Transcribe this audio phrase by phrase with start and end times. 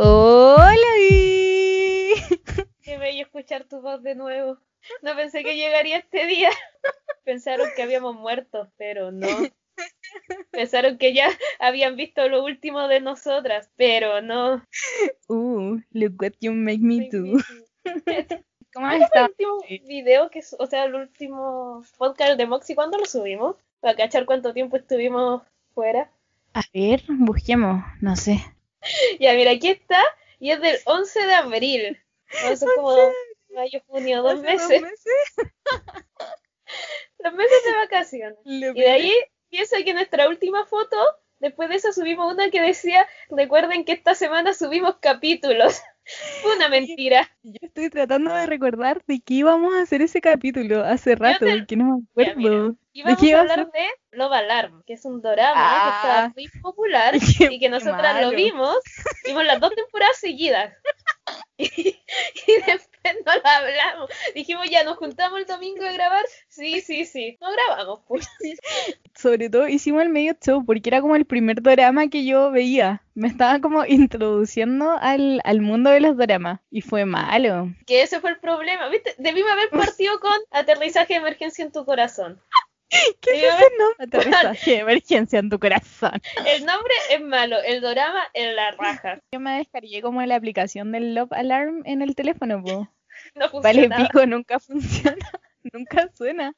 [0.00, 2.14] Hola, Vi.
[2.82, 4.56] Qué bello escuchar tu voz de nuevo.
[5.02, 6.50] No pensé que llegaría este día.
[7.24, 9.26] Pensaron que habíamos muerto, pero no.
[10.52, 11.28] Pensaron que ya
[11.58, 14.62] habían visto lo último de nosotras, pero no.
[15.26, 17.36] Uh, look what you make me do.
[18.72, 19.26] ¿Cómo has estado?
[19.26, 23.56] el último video, que, o sea, el último podcast de Moxie, ¿cuándo lo subimos?
[23.80, 25.42] Para cachar cuánto tiempo estuvimos
[25.74, 26.08] fuera.
[26.54, 28.44] A ver, busquemos, no sé.
[29.20, 30.02] Ya, mira, aquí está,
[30.38, 32.00] y es del 11 de abril.
[32.30, 32.96] Eso es como
[33.50, 34.68] mayo, junio, dos meses.
[34.68, 35.52] Dos meses?
[37.18, 38.38] Los meses de vacaciones.
[38.44, 39.12] y de ahí
[39.50, 40.96] piensa que nuestra última foto,
[41.38, 45.80] después de eso subimos una que decía, recuerden que esta semana subimos capítulos.
[46.42, 47.28] Fue una mentira.
[47.42, 51.76] Yo estoy tratando de recordar de qué íbamos a hacer ese capítulo hace rato, que
[51.76, 52.76] no me acuerdo.
[52.92, 56.32] íbamos a hablar de Love Alarm, que es un drama que está ah.
[56.34, 57.14] muy popular
[57.50, 58.76] y que nosotras lo vimos.
[59.24, 60.72] Vimos las dos temporadas seguidas.
[61.58, 61.96] y,
[62.66, 62.88] después
[63.26, 64.10] no lo hablamos.
[64.34, 66.24] Dijimos, ya nos juntamos el domingo a grabar.
[66.48, 67.38] Sí, sí, sí.
[67.40, 68.28] No grabamos, pues.
[69.14, 73.02] Sobre todo hicimos el medio show porque era como el primer drama que yo veía.
[73.14, 76.60] Me estaba como introduciendo al, al mundo de los dramas.
[76.70, 77.72] Y fue malo.
[77.86, 78.88] Que ese fue el problema.
[78.88, 79.14] ¿Viste?
[79.18, 82.40] Debimos haber partido con aterrizaje de emergencia en tu corazón.
[83.20, 84.04] ¿Qué es ese nombre?
[84.18, 86.20] Aterrizaje de emergencia en tu corazón.
[86.46, 89.20] El nombre es malo, el drama es la raja.
[89.32, 92.88] Yo me descargué como la aplicación del Love Alarm en el teléfono, po.
[93.38, 93.48] No.
[93.62, 95.16] Vale, pico, nunca funciona.
[95.72, 96.54] nunca suena.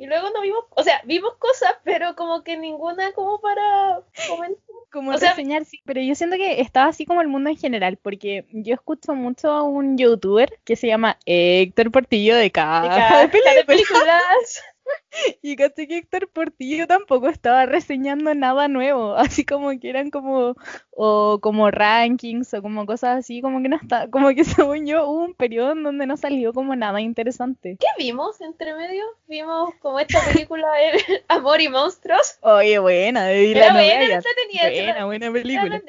[0.00, 4.58] Y luego no vimos, o sea, vimos cosas, pero como que ninguna como para comentar.
[4.90, 7.98] Como o reseñar, sí, pero yo siento que estaba así como el mundo en general,
[7.98, 13.28] porque yo escucho mucho a un youtuber que se llama Héctor Portillo de Caja de,
[13.66, 14.62] películas.
[15.42, 20.56] Y caché que Héctor Portillo tampoco estaba reseñando nada nuevo, así como que eran como,
[20.90, 25.06] o como rankings o como cosas así, como que no está, como que según yo
[25.08, 27.76] hubo un periodo en donde no salió como nada interesante.
[27.80, 29.04] ¿Qué vimos entre medio?
[29.26, 32.38] Vimos como esta película de Amor y Monstruos.
[32.42, 35.82] Oye, buena, de la buena, buena, buena película.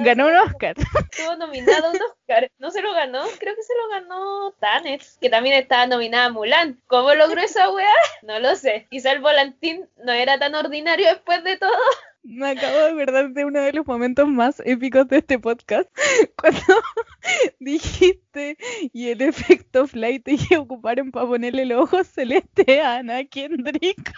[0.00, 0.74] Ganó un Oscar.
[1.10, 2.50] Estuvo nominado un Oscar.
[2.58, 6.80] No se lo ganó, creo que se lo ganó Tanet, que también estaba nominada Mulan.
[6.86, 7.86] ¿Cómo logró esa weá?
[8.22, 8.86] No lo sé.
[8.90, 11.70] Quizá el volantín no era tan ordinario después de todo.
[12.28, 15.88] Me acabo de acordar de uno de los momentos más épicos de este podcast.
[16.36, 16.60] Cuando
[17.60, 18.56] dijiste
[18.92, 23.80] y el efecto flight que ocuparon para ponerle el ojo celeste a Ana Kendrick.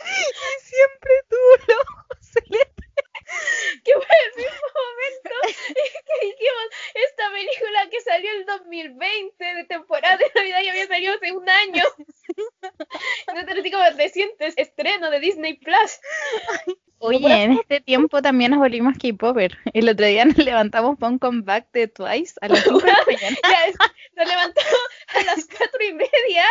[0.00, 2.69] y siempre tuvo el ojo celeste.
[3.84, 5.30] que fue el mismo momento
[5.74, 11.14] que dijimos esta película que salió el 2020 de temporada de Navidad y había salido
[11.14, 11.84] hace un año.
[13.34, 16.00] No te digo recientes estreno de Disney Plus.
[16.98, 19.56] Oye, en este tiempo también nos volvimos K-Popper.
[19.72, 22.98] El otro día nos levantamos para un comeback de Twice a las 5 de la
[23.06, 23.36] mañana.
[24.16, 26.44] nos levantamos a las 4 y media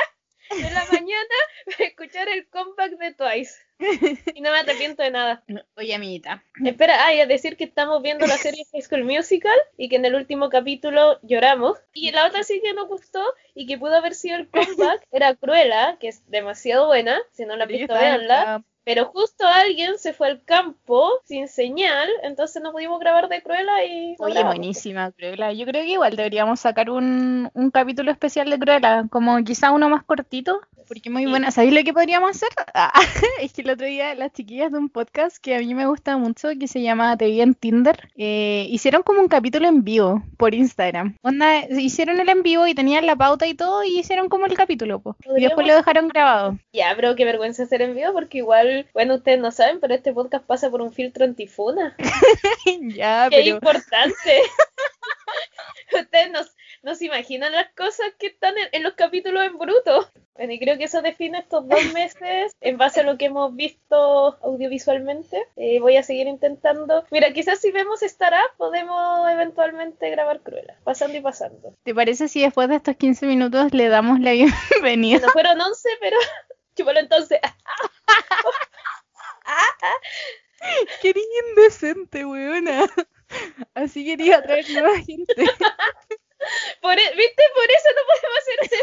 [0.49, 1.35] de la mañana
[1.79, 3.55] escuchar el comeback de Twice.
[4.35, 5.43] Y no me arrepiento de nada.
[5.77, 6.43] Oye, amiguita.
[6.65, 10.05] Espera, ay, a decir que estamos viendo la serie High School Musical y que en
[10.05, 11.77] el último capítulo lloramos.
[11.93, 13.23] Y la otra sí que nos gustó
[13.55, 17.21] y que pudo haber sido el comeback era Cruella, que es demasiado buena.
[17.31, 18.63] Si no la has visto, veanla.
[18.89, 23.85] Pero justo alguien se fue al campo sin señal, entonces no pudimos grabar de Cruella
[23.85, 24.15] y...
[24.17, 25.53] Oye, buenísima Cruella.
[25.53, 29.89] Yo creo que igual deberíamos sacar un, un capítulo especial de Cruella, como quizá uno
[29.89, 31.51] más cortito, porque muy buena.
[31.51, 32.49] ¿Sabéis lo que podríamos hacer?
[32.73, 32.91] Ah,
[33.41, 36.17] es que el otro día las chiquillas de un podcast que a mí me gusta
[36.17, 40.23] mucho, que se llama Te vi en Tinder, eh, hicieron como un capítulo en vivo
[40.35, 41.15] por Instagram.
[41.21, 44.55] Onda, hicieron el en vivo y tenían la pauta y todo y hicieron como el
[44.55, 45.03] capítulo,
[45.37, 46.57] y después lo dejaron grabado.
[46.73, 50.13] Ya, pero qué vergüenza hacer en vivo porque igual bueno, ustedes no saben, pero este
[50.13, 51.95] podcast pasa por un filtro antifuna.
[52.95, 54.41] ya, Qué importante.
[55.97, 56.31] ustedes
[56.83, 60.09] no, se imaginan las cosas que están en, los capítulos en bruto.
[60.35, 63.55] Bueno, y creo que eso define estos dos meses en base a lo que hemos
[63.55, 65.45] visto audiovisualmente.
[65.55, 67.05] Eh, voy a seguir intentando.
[67.11, 71.75] Mira, quizás si vemos Startup podemos eventualmente grabar Cruella, pasando y pasando.
[71.83, 75.19] ¿Te parece si después de estos 15 minutos le damos la bienvenida?
[75.19, 76.17] No fueron 11, pero
[76.79, 77.39] chúpalo entonces.
[81.01, 81.13] Qué
[81.49, 82.85] indecente, weona.
[83.73, 85.33] Así quería atraer nueva gente.
[86.81, 87.43] Por, e, ¿Viste?
[87.53, 88.79] Por eso no podemos hacer ese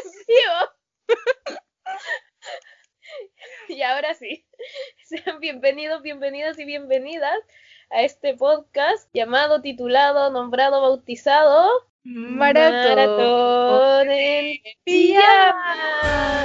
[3.68, 4.46] Y ahora sí.
[5.04, 7.38] Sean bienvenidos, bienvenidas y bienvenidas
[7.90, 11.70] a este podcast llamado, titulado, nombrado, bautizado
[12.04, 16.36] Maratón, Maratón en pijama.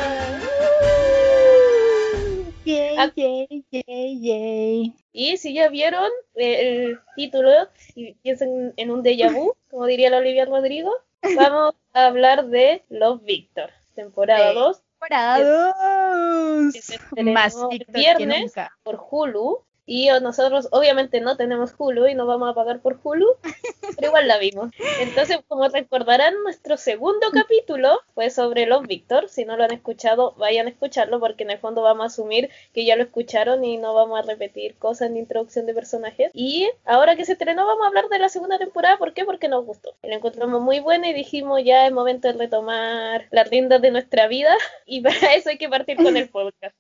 [2.64, 4.94] Yay, yay, yay, yay.
[5.14, 7.50] Y si ya vieron el título
[7.96, 10.96] y piensan en un déjà vu, como diría la Olivia Rodrigo,
[11.36, 14.82] vamos a hablar de Love Victor, temporada 2.
[15.00, 17.34] Temporada 2.
[17.34, 17.56] Más
[17.88, 18.54] viernes
[18.84, 23.28] por Hulu y nosotros obviamente no tenemos Hulu y no vamos a pagar por Hulu,
[23.98, 24.72] pero igual la vimos.
[25.02, 29.28] Entonces, como recordarán, nuestro segundo capítulo fue sobre los Víctor.
[29.28, 32.50] Si no lo han escuchado, vayan a escucharlo porque en el fondo vamos a asumir
[32.74, 36.32] que ya lo escucharon y no vamos a repetir cosas ni introducción de personajes.
[36.34, 38.98] Y ahora que se estrenó, vamos a hablar de la segunda temporada.
[38.98, 39.26] ¿Por qué?
[39.26, 39.94] Porque nos gustó.
[40.04, 44.28] La encontramos muy buena y dijimos ya es momento de retomar las riendas de nuestra
[44.28, 44.56] vida
[44.86, 46.78] y para eso hay que partir con el podcast.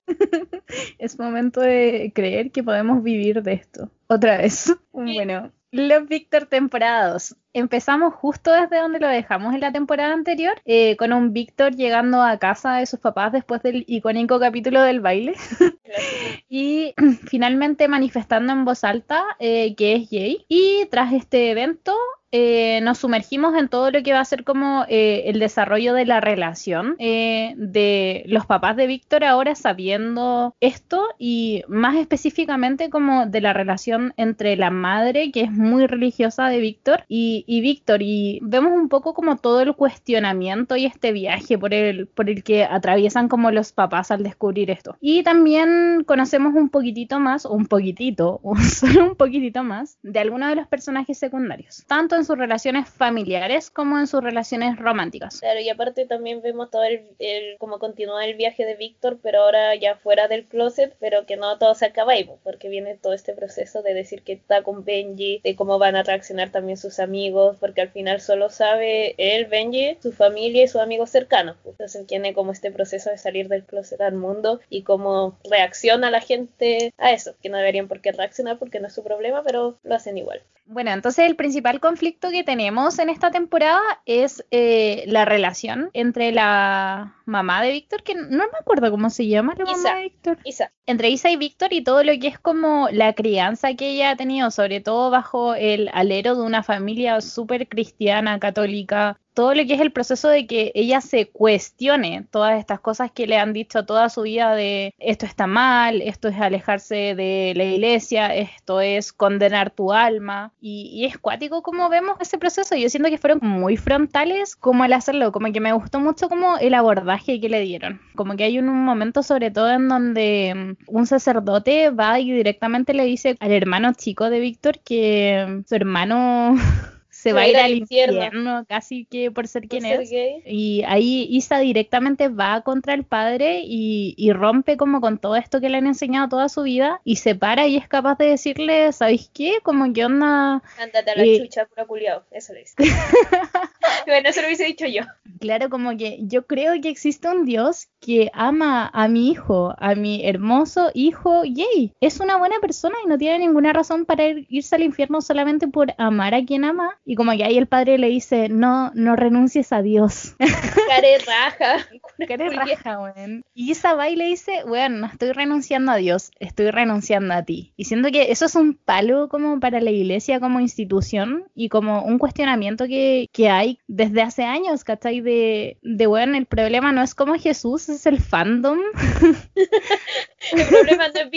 [0.97, 3.89] es momento de creer que podemos vivir de esto.
[4.07, 4.75] Otra vez.
[4.93, 7.37] Bueno, los Víctor temporadas.
[7.53, 12.21] Empezamos justo desde donde lo dejamos en la temporada anterior, eh, con un Víctor llegando
[12.21, 15.33] a casa de sus papás después del icónico capítulo del baile.
[16.49, 16.93] y
[17.27, 20.45] finalmente manifestando en voz alta eh, que es gay.
[20.49, 21.95] Y tras este evento,
[22.31, 26.05] eh, nos sumergimos en todo lo que va a ser como eh, el desarrollo de
[26.05, 33.25] la relación eh, de los papás de Víctor ahora sabiendo esto y más específicamente como
[33.25, 38.01] de la relación entre la madre que es muy religiosa de Víctor y, y Víctor.
[38.01, 42.43] Y vemos un poco como todo el cuestionamiento y este viaje por el, por el
[42.43, 44.95] que atraviesan como los papás al descubrir esto.
[45.01, 48.39] Y también conocemos un poquitito más un poquitito
[48.69, 53.99] solo un poquitito más de algunos de los personajes secundarios tanto sus relaciones familiares como
[53.99, 55.39] en sus relaciones románticas.
[55.39, 59.43] Claro, y aparte también vemos todo el, el cómo continúa el viaje de Víctor, pero
[59.43, 63.13] ahora ya fuera del closet, pero que no todo se acaba ahí, porque viene todo
[63.13, 66.99] este proceso de decir que está con Benji, de cómo van a reaccionar también sus
[66.99, 71.57] amigos, porque al final solo sabe él, Benji, su familia y sus amigos cercanos.
[71.65, 76.21] Entonces tiene como este proceso de salir del closet al mundo y cómo reacciona la
[76.21, 79.77] gente a eso, que no deberían por qué reaccionar porque no es su problema, pero
[79.83, 80.41] lo hacen igual.
[80.65, 86.31] Bueno, entonces el principal conflicto que tenemos en esta temporada es eh, la relación entre
[86.31, 90.37] la mamá de Víctor, que no me acuerdo cómo se llama la mamá de Víctor.
[90.43, 90.71] Isa.
[90.85, 94.15] Entre Isa y Víctor y todo lo que es como la crianza que ella ha
[94.15, 99.73] tenido, sobre todo bajo el alero de una familia súper cristiana, católica, todo lo que
[99.73, 103.85] es el proceso de que ella se cuestione todas estas cosas que le han dicho
[103.85, 109.13] toda su vida de esto está mal, esto es alejarse de la iglesia, esto es
[109.13, 112.75] condenar tu alma y, es cuático como vemos ese proceso.
[112.75, 116.57] Yo siento que fueron muy frontales como al hacerlo, como que me gustó mucho como
[116.57, 118.01] el abordaje que le dieron.
[118.15, 122.31] Como que hay un, un momento sobre todo en donde mm, un sacerdote va y
[122.31, 126.55] directamente le dice al hermano chico de Víctor que su hermano
[127.21, 128.65] se va a ir al infierno.
[128.67, 130.11] casi que por ser quien es.
[130.11, 135.69] Y ahí Isa directamente va contra el padre y, rompe como con todo esto que
[135.69, 139.29] le han enseñado toda su vida y se para y es capaz de decirle, ¿sabéis
[139.31, 139.59] qué?
[139.61, 140.63] Como que onda...
[140.79, 142.23] Ándate a la chucha, pura culiao.
[142.31, 142.75] Eso le dice.
[144.07, 145.03] bueno, eso lo hubiese dicho yo.
[145.39, 149.95] Claro, como que yo creo que existe un Dios que ama a mi hijo, a
[149.95, 151.93] mi hermoso hijo gay.
[152.01, 155.93] Es una buena persona y no tiene ninguna razón para irse al infierno solamente por
[155.97, 159.71] amar a quien ama y como que ahí el padre le dice, no, no renuncies
[159.71, 160.35] a Dios.
[160.89, 161.87] Care raja.
[162.27, 163.43] Care raja, weón.
[163.53, 167.43] Y Isa va y le dice, weón, no estoy renunciando a Dios, estoy renunciando a
[167.43, 167.73] ti.
[167.77, 172.03] Y siento que eso es un palo como para la iglesia como institución y como
[172.03, 175.21] un cuestionamiento que, que hay desde hace años, ¿cachai?
[175.21, 178.79] De, de, weón, el problema no es como Jesús, es el fandom.
[180.53, 181.31] el problema no es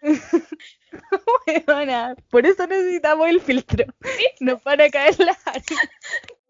[2.30, 3.84] por eso necesitamos el filtro.
[4.40, 5.36] No para caer la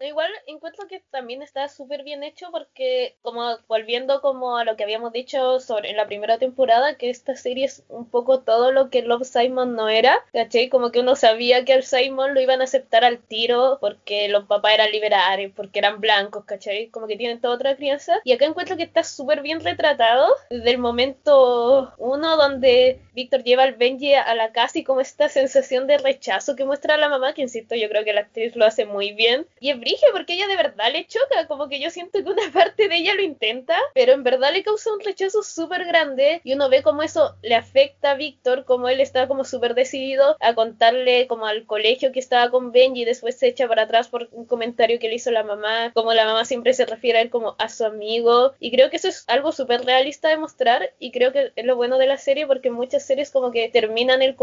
[0.00, 4.85] Igual encuentro que también está súper bien hecho porque, como volviendo como a lo que
[4.85, 8.90] habíamos dicho sobre en la primera temporada, que esta serie es un poco todo lo
[8.90, 10.69] que Love Simon no era, ¿cachai?
[10.69, 14.45] Como que uno sabía que al Simon lo iban a aceptar al tiro porque los
[14.45, 16.88] papás eran liberales, porque eran blancos, ¿cachai?
[16.90, 18.21] Como que tienen toda otra crianza.
[18.25, 23.64] Y acá encuentro que está súper bien retratado desde el momento uno donde Víctor lleva
[23.64, 27.35] al Benji a la casa y como esta sensación de rechazo que muestra la mamá,
[27.35, 29.47] que insisto, yo creo que la actriz lo hace muy bien.
[29.59, 29.81] Y es
[30.12, 33.14] porque ella de verdad le choca, como que yo siento que una parte de ella
[33.14, 37.02] lo intenta, pero en verdad le causa un rechazo súper grande y uno ve como
[37.02, 41.66] eso le afecta a Víctor, como él está como súper decidido a contarle como al
[41.66, 45.09] colegio que estaba con Benji y después se echa para atrás por un comentario que
[45.09, 47.85] le hizo la mamá, como la mamá siempre se refiere a él como a su
[47.85, 51.64] amigo y creo que eso es algo súper realista de mostrar y creo que es
[51.64, 54.37] lo bueno de la serie porque muchas series como que terminan el,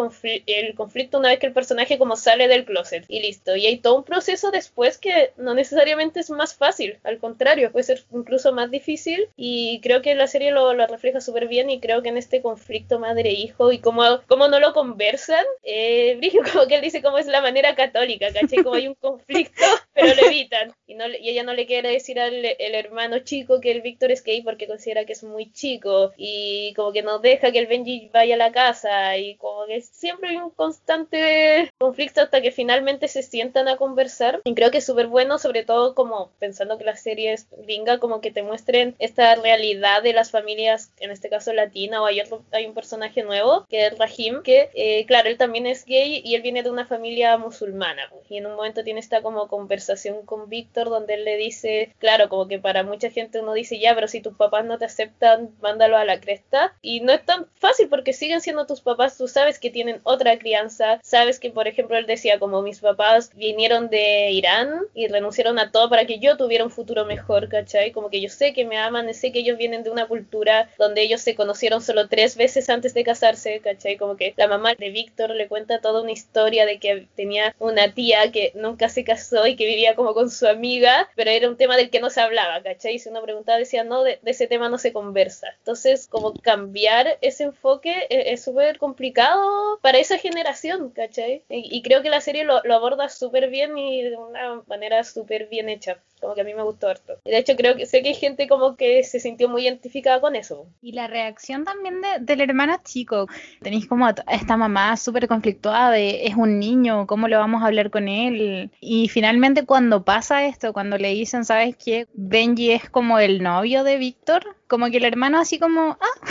[0.45, 3.77] el conflicto una vez que el personaje como sale del closet y listo y hay
[3.77, 8.53] todo un proceso después que no necesariamente es más fácil, al contrario, puede ser incluso
[8.53, 12.09] más difícil y creo que la serie lo, lo refleja súper bien y creo que
[12.09, 16.19] en este conflicto madre-hijo y cómo, cómo no lo conversan, eh,
[16.53, 18.63] como que él dice cómo es la manera católica, ¿cachai?
[18.63, 19.63] Como hay un conflicto,
[19.93, 23.59] pero lo evitan y, no, y ella no le quiere decir al el hermano chico
[23.59, 27.19] que el Víctor es gay porque considera que es muy chico y como que no
[27.19, 31.71] deja que el Benji vaya a la casa y como que siempre hay un constante
[31.77, 35.63] conflicto hasta que finalmente se sientan a conversar y creo que es súper bueno sobre
[35.63, 40.13] todo como pensando que la serie es gringa como que te muestren esta realidad de
[40.13, 44.41] las familias en este caso latina o hay, hay un personaje nuevo que es Rahim
[44.43, 48.37] que eh, claro él también es gay y él viene de una familia musulmana y
[48.37, 52.47] en un momento tiene esta como conversación con Víctor donde él le dice claro como
[52.47, 55.97] que para mucha gente uno dice ya pero si tus papás no te aceptan mándalo
[55.97, 59.59] a la cresta y no es tan fácil porque siguen siendo tus papás tú sabes
[59.59, 64.31] que tienen otra crianza sabes que por ejemplo él decía como mis papás vinieron de
[64.31, 67.91] Irán y renunciaron a todo para que yo tuviera un futuro mejor, ¿cachai?
[67.91, 71.01] Como que yo sé que me aman, sé que ellos vienen de una cultura donde
[71.01, 73.97] ellos se conocieron solo tres veces antes de casarse, ¿cachai?
[73.97, 77.93] Como que la mamá de Víctor le cuenta toda una historia de que tenía una
[77.93, 81.57] tía que nunca se casó y que vivía como con su amiga, pero era un
[81.57, 82.99] tema del que no se hablaba, ¿cachai?
[82.99, 85.47] Si uno preguntaba decía, no, de, ese tema no se conversa.
[85.59, 91.43] Entonces, como cambiar ese enfoque e, es súper complicado para esa generación, ¿cachai?
[91.49, 95.47] Y, creo que la serie lo, lo aborda súper bien y de una manera súper
[95.47, 97.19] bien hecha como que a mí me gustó harto.
[97.23, 100.35] De hecho creo que sé que hay gente como que se sintió muy identificada con
[100.35, 100.67] eso.
[100.81, 103.27] Y la reacción también de, del hermano chico,
[103.61, 107.91] tenéis como esta mamá súper conflictuada de es un niño, ¿cómo le vamos a hablar
[107.91, 108.71] con él?
[108.79, 112.07] Y finalmente cuando pasa esto, cuando le dicen, ¿sabes qué?
[112.13, 116.27] Benji es como el novio de Víctor, como que el hermano así como, ah,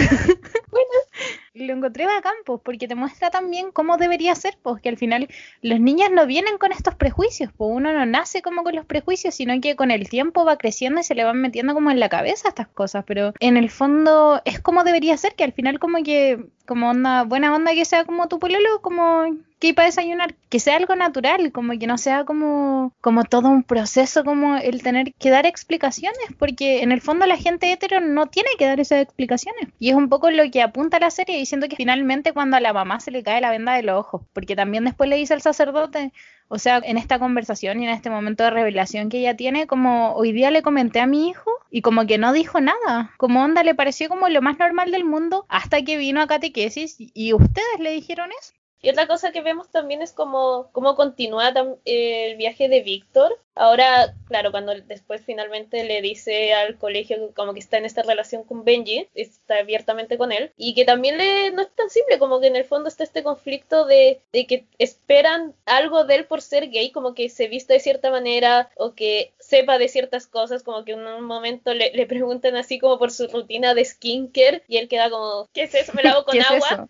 [0.71, 0.89] bueno,
[1.55, 5.29] lo encontré a campos porque te muestra también cómo debería ser, pues al final
[5.63, 9.35] los niños no vienen con estos prejuicios, pues uno no nace como con los prejuicios,
[9.37, 12.09] sino que con el tiempo va creciendo y se le van metiendo como en la
[12.09, 16.03] cabeza estas cosas, pero en el fondo es como debería ser, que al final como
[16.03, 19.25] que, como onda, buena onda que sea como tu pololo, como
[19.59, 23.63] que para desayunar, que sea algo natural, como que no sea como, como todo un
[23.63, 28.27] proceso, como el tener que dar explicaciones, porque en el fondo la gente hetero no
[28.27, 29.69] tiene que dar esas explicaciones.
[29.79, 32.73] Y es un poco lo que apunta la serie, diciendo que finalmente cuando a la
[32.73, 35.43] mamá se le cae la venda de los ojos, porque también después le dice al
[35.43, 36.13] sacerdote,
[36.49, 40.15] o sea, en esta conversación y en este momento de revelación que ella tiene, como
[40.15, 43.63] hoy día le comenté a mi hijo y como que no dijo nada, como onda
[43.63, 47.81] le pareció como lo más normal del mundo hasta que vino a catequesis y ustedes
[47.81, 48.53] le dijeron eso.
[48.85, 51.53] Y otra cosa que vemos también es cómo, cómo continúa
[51.87, 57.61] el viaje de Víctor, Ahora, claro, cuando después finalmente le dice al colegio como que
[57.61, 61.63] está en esta relación con Benji, está abiertamente con él, y que también le no
[61.63, 65.55] es tan simple, como que en el fondo está este conflicto de, de que esperan
[65.67, 69.33] algo de él por ser gay, como que se vista de cierta manera o que
[69.55, 73.11] sepa de ciertas cosas, como que en un momento le, le preguntan así como por
[73.11, 75.93] su rutina de skincare y él queda como, ¿qué es eso?
[75.95, 76.89] ¿Me lavo con agua?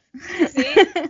[0.49, 0.65] sí,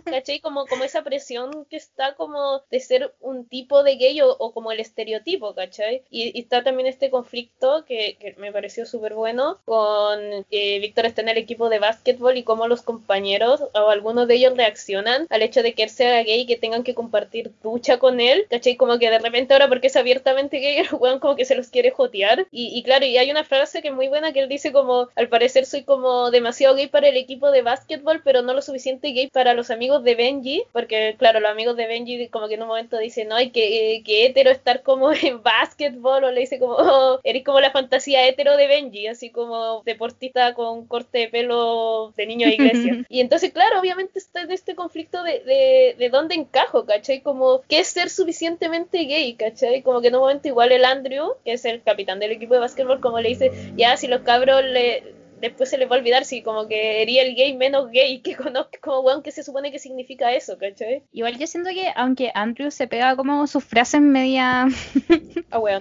[0.05, 0.39] ¿cachai?
[0.39, 4.71] Como, como esa presión que está como de ser un tipo de gay o como
[4.71, 6.03] el estereotipo ¿cachai?
[6.09, 10.19] Y, está también este conflicto que, me pareció súper bueno con
[10.49, 14.35] que Víctor está en el equipo de básquetbol y cómo los compañeros o algunos de
[14.35, 17.97] ellos reaccionan al hecho de que él sea gay y que tengan que compartir ducha
[17.97, 18.75] con él, ¿cachai?
[18.75, 21.69] Como que de repente ahora porque es abiertamente gay, el weón como que se los
[21.69, 22.47] quiere jotear.
[22.51, 25.29] Y, claro, y hay una frase que es muy buena que él dice como, al
[25.29, 29.27] parecer soy como demasiado gay para el equipo de básquetbol, pero no lo suficiente gay
[29.27, 32.67] para los amigos de Benji, porque claro, los amigos de Benji como que en un
[32.67, 36.73] momento dicen, no, hay que, que hetero estar como en básquetbol o le dice como,
[36.73, 42.13] oh, eres como la fantasía hetero de Benji, así como deportista con corte de pelo
[42.15, 43.05] de niño de iglesia.
[43.09, 47.21] y entonces, claro, obviamente está en este conflicto de, de, de dónde encajo, ¿cachai?
[47.21, 49.81] Como, ¿qué es ser suficientemente gay, ¿cachai?
[49.81, 52.61] Como que en un momento igual el Andrew, que es el capitán del equipo de
[52.61, 56.25] básquetbol, como le dice, ya si los cabros le después se les va a olvidar
[56.25, 59.71] si como que sería el gay menos gay que conozco, como weón, que se supone
[59.71, 61.03] que significa eso, ¿cachai?
[61.11, 64.67] Igual yo siento que, aunque Andrew se pega como sus frases media...
[65.51, 65.79] ah, weón.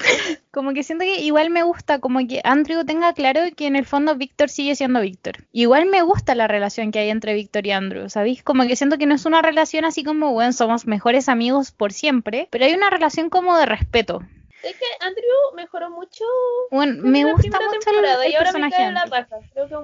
[0.50, 3.86] como que siento que igual me gusta, como que Andrew tenga claro que en el
[3.86, 5.44] fondo Víctor sigue siendo Víctor.
[5.52, 8.42] Igual me gusta la relación que hay entre Víctor y Andrew, ¿sabéis?
[8.42, 11.92] Como que siento que no es una relación así como, bueno, somos mejores amigos por
[11.92, 14.22] siempre, pero hay una relación como de respeto.
[14.64, 16.24] Es que Andrew mejoró mucho.
[16.70, 19.36] Bueno, me gusta mucho el, y ahora me cae la paja.
[19.52, 19.74] Creo que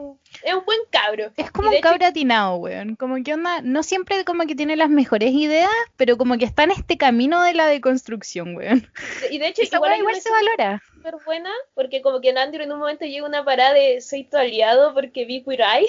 [0.43, 1.33] es un buen cabro.
[1.37, 2.97] Es como un cabro atinado, weón.
[2.97, 6.65] Como que onda, no siempre como que tiene las mejores ideas, pero como que está
[6.65, 8.91] en este camino de la deconstrucción, weón.
[9.31, 12.73] Y de hecho, igual, igual se valora súper buena, porque como que en Andrew en
[12.73, 15.89] un momento llega una parada de soy tu aliado porque vi Queer Eye,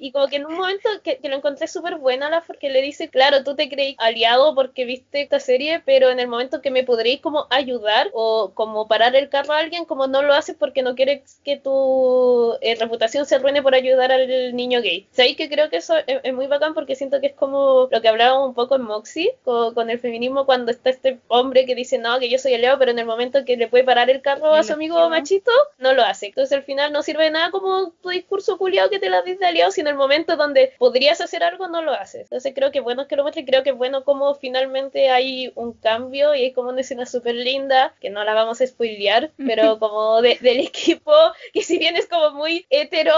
[0.00, 3.08] y como que en un momento que, lo encontré súper buena, la porque le dice,
[3.10, 6.82] claro, tú te creí aliado porque viste esta serie, pero en el momento que me
[6.82, 10.82] podréis como ayudar o como parar el carro a alguien, como no lo haces porque
[10.82, 15.06] no quieres que tu eh, reputación se arruine por ayudar al niño gay.
[15.10, 18.08] ¿Sabéis que creo que eso es, muy bacán porque siento que es como lo que
[18.08, 21.98] hablábamos un poco en Moxie con, con el feminismo cuando está este hombre que dice,
[21.98, 24.54] no, que yo soy aliado, pero en el momento que le puede parar el carro
[24.54, 26.26] a su amigo machito, no lo hace.
[26.26, 29.38] Entonces al final no sirve de nada como tu discurso culiado que te la dice
[29.38, 32.22] de aliado, si en el momento donde podrías hacer algo no lo haces.
[32.22, 35.72] Entonces creo que bueno que lo muestre, creo que es bueno como finalmente hay un
[35.72, 39.78] cambio y hay como una escena súper linda, que no la vamos a spoilear, pero
[39.78, 41.12] como del equipo,
[41.52, 43.14] que si bien es como muy hetero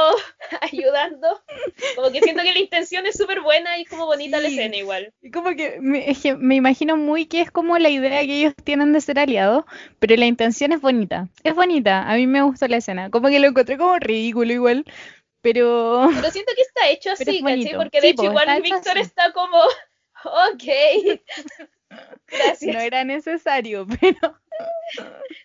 [0.73, 1.43] ayudando,
[1.97, 5.13] como que siento que la intención es súper buena y como bonita la escena igual.
[5.23, 8.93] Y como que me, me imagino muy que es como la idea que ellos tienen
[8.93, 9.65] de ser aliados,
[9.99, 11.29] pero la intención es bonita.
[11.45, 13.11] Es bonita, a mí me gustó la escena.
[13.11, 14.85] Como que lo encontré como ridículo igual,
[15.41, 16.09] pero...
[16.15, 17.75] Pero siento que está hecho así, ¿cachai?
[17.77, 19.59] Porque de hecho igual Víctor está como,
[20.25, 21.21] ok.
[22.29, 22.75] Gracias.
[22.75, 24.37] No era necesario, pero...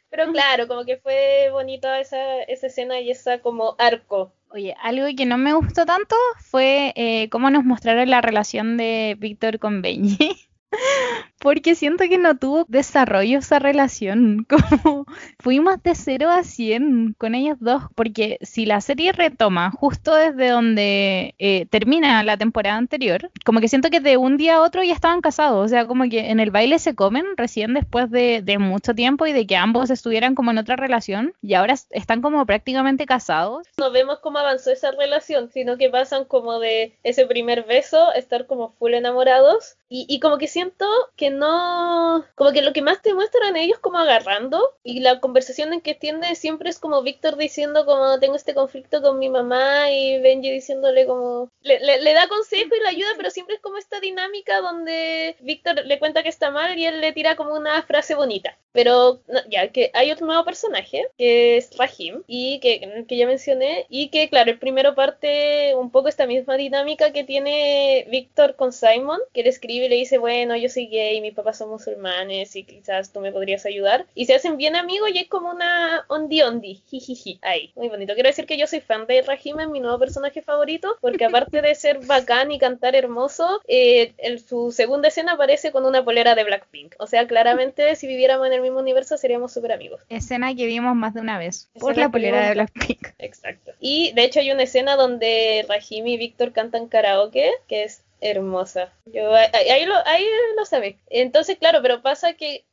[0.09, 4.33] Pero claro, como que fue bonita esa, esa escena y esa como arco.
[4.55, 9.17] Oye, algo que no me gustó tanto fue eh, cómo nos mostraron la relación de
[9.19, 10.47] Víctor con Benji
[11.45, 14.47] porque siento que no tuvo desarrollo esa relación.
[14.49, 15.05] Como
[15.37, 20.49] fuimos de 0 a 100 con ellos dos, porque si la serie retoma justo desde
[20.49, 24.81] donde eh, termina la temporada anterior, como que siento que de un día a otro
[24.81, 28.43] ya estaban casados, o sea, como que en el baile se comen recién después de,
[28.57, 32.43] mucho tiempo y de que ambos estuvieran como en otra relación y ahora están como
[32.47, 33.67] prácticamente casados.
[33.77, 38.47] No vemos cómo avanzó esa relación, sino que pasan como de ese primer beso, estar
[38.47, 40.85] como full enamorados y, y como que siento
[41.15, 45.71] que no, como que lo que más te muestran ellos como agarrando y la conversación
[45.71, 49.89] en que tiende siempre es como Víctor diciendo como tengo este conflicto con mi mamá
[49.89, 53.77] y Benji diciéndole como le, le, da consejo y le ayuda pero siempre es como
[53.77, 57.81] esta dinámica donde Víctor le cuenta que está mal y él le tira como una
[57.83, 58.57] frase bonita.
[58.73, 63.85] Pero ya que hay otro nuevo personaje que es Rahim y que, que ya mencioné
[63.87, 68.73] y que claro el primero parte un poco esta misma dinámica que tiene Víctor con
[68.73, 72.55] Simon que le escribe y le dice bueno yo soy gay mis papás son musulmanes
[72.55, 74.05] y quizás tú me podrías ayudar.
[74.15, 78.13] Y se hacen bien amigos y es como una ondi ondi, jijiji, ahí, muy bonito.
[78.13, 81.61] Quiero decir que yo soy fan de Rahim, es mi nuevo personaje favorito, porque aparte
[81.61, 86.35] de ser bacán y cantar hermoso, eh, en su segunda escena aparece con una polera
[86.35, 86.95] de Blackpink.
[86.99, 90.01] O sea, claramente si viviéramos en el mismo universo seríamos súper amigos.
[90.09, 93.07] Escena que vimos más de una vez, por la polera de Blackpink.
[93.19, 93.71] Exacto.
[93.79, 98.93] Y de hecho hay una escena donde Rahim y Víctor cantan karaoke, que es hermosa.
[99.05, 100.25] Yo, ahí, lo, ahí
[100.57, 100.99] lo sabe.
[101.09, 102.65] Entonces, claro, pero pasa que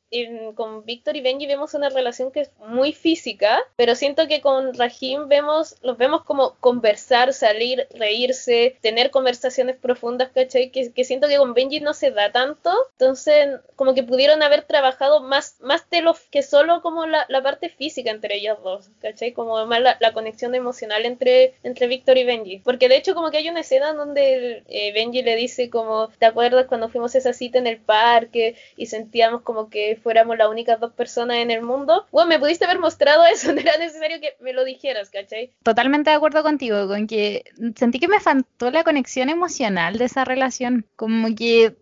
[0.55, 4.75] con Víctor y Benji vemos una relación que es muy física, pero siento que con
[4.75, 10.71] Rahim vemos, los vemos como conversar, salir, reírse, tener conversaciones profundas, ¿cachai?
[10.71, 14.63] Que, que siento que con Benji no se da tanto, entonces como que pudieron haber
[14.63, 18.91] trabajado más, más de lo que solo como la, la parte física entre ellos dos,
[19.01, 19.33] ¿cachai?
[19.33, 23.31] Como más la, la, conexión emocional entre, entre Víctor y Benji, porque de hecho como
[23.31, 27.19] que hay una escena donde eh, Benji le dice como, ¿te acuerdas cuando fuimos a
[27.19, 31.51] esa cita en el parque y sentíamos como que fuéramos las únicas dos personas en
[31.51, 32.07] el mundo.
[32.11, 35.53] Bueno, me pudiste haber mostrado eso, no era necesario que me lo dijeras, ¿cachai?
[35.63, 37.45] Totalmente de acuerdo contigo, con que
[37.77, 41.77] sentí que me faltó la conexión emocional de esa relación, como que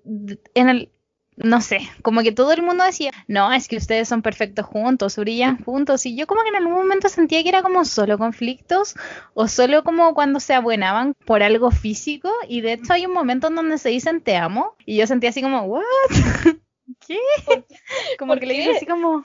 [0.54, 0.90] en el
[1.42, 5.16] no sé, como que todo el mundo decía, no, es que ustedes son perfectos juntos,
[5.16, 8.94] brillan juntos, y yo como que en algún momento sentía que era como solo conflictos
[9.35, 13.48] o solo como cuando se abuenaban por algo físico, y de hecho hay un momento
[13.48, 15.83] en donde se dicen te amo, y yo sentía así como, ¿what?
[17.06, 17.18] ¿qué?
[18.18, 19.24] como que le dice así como,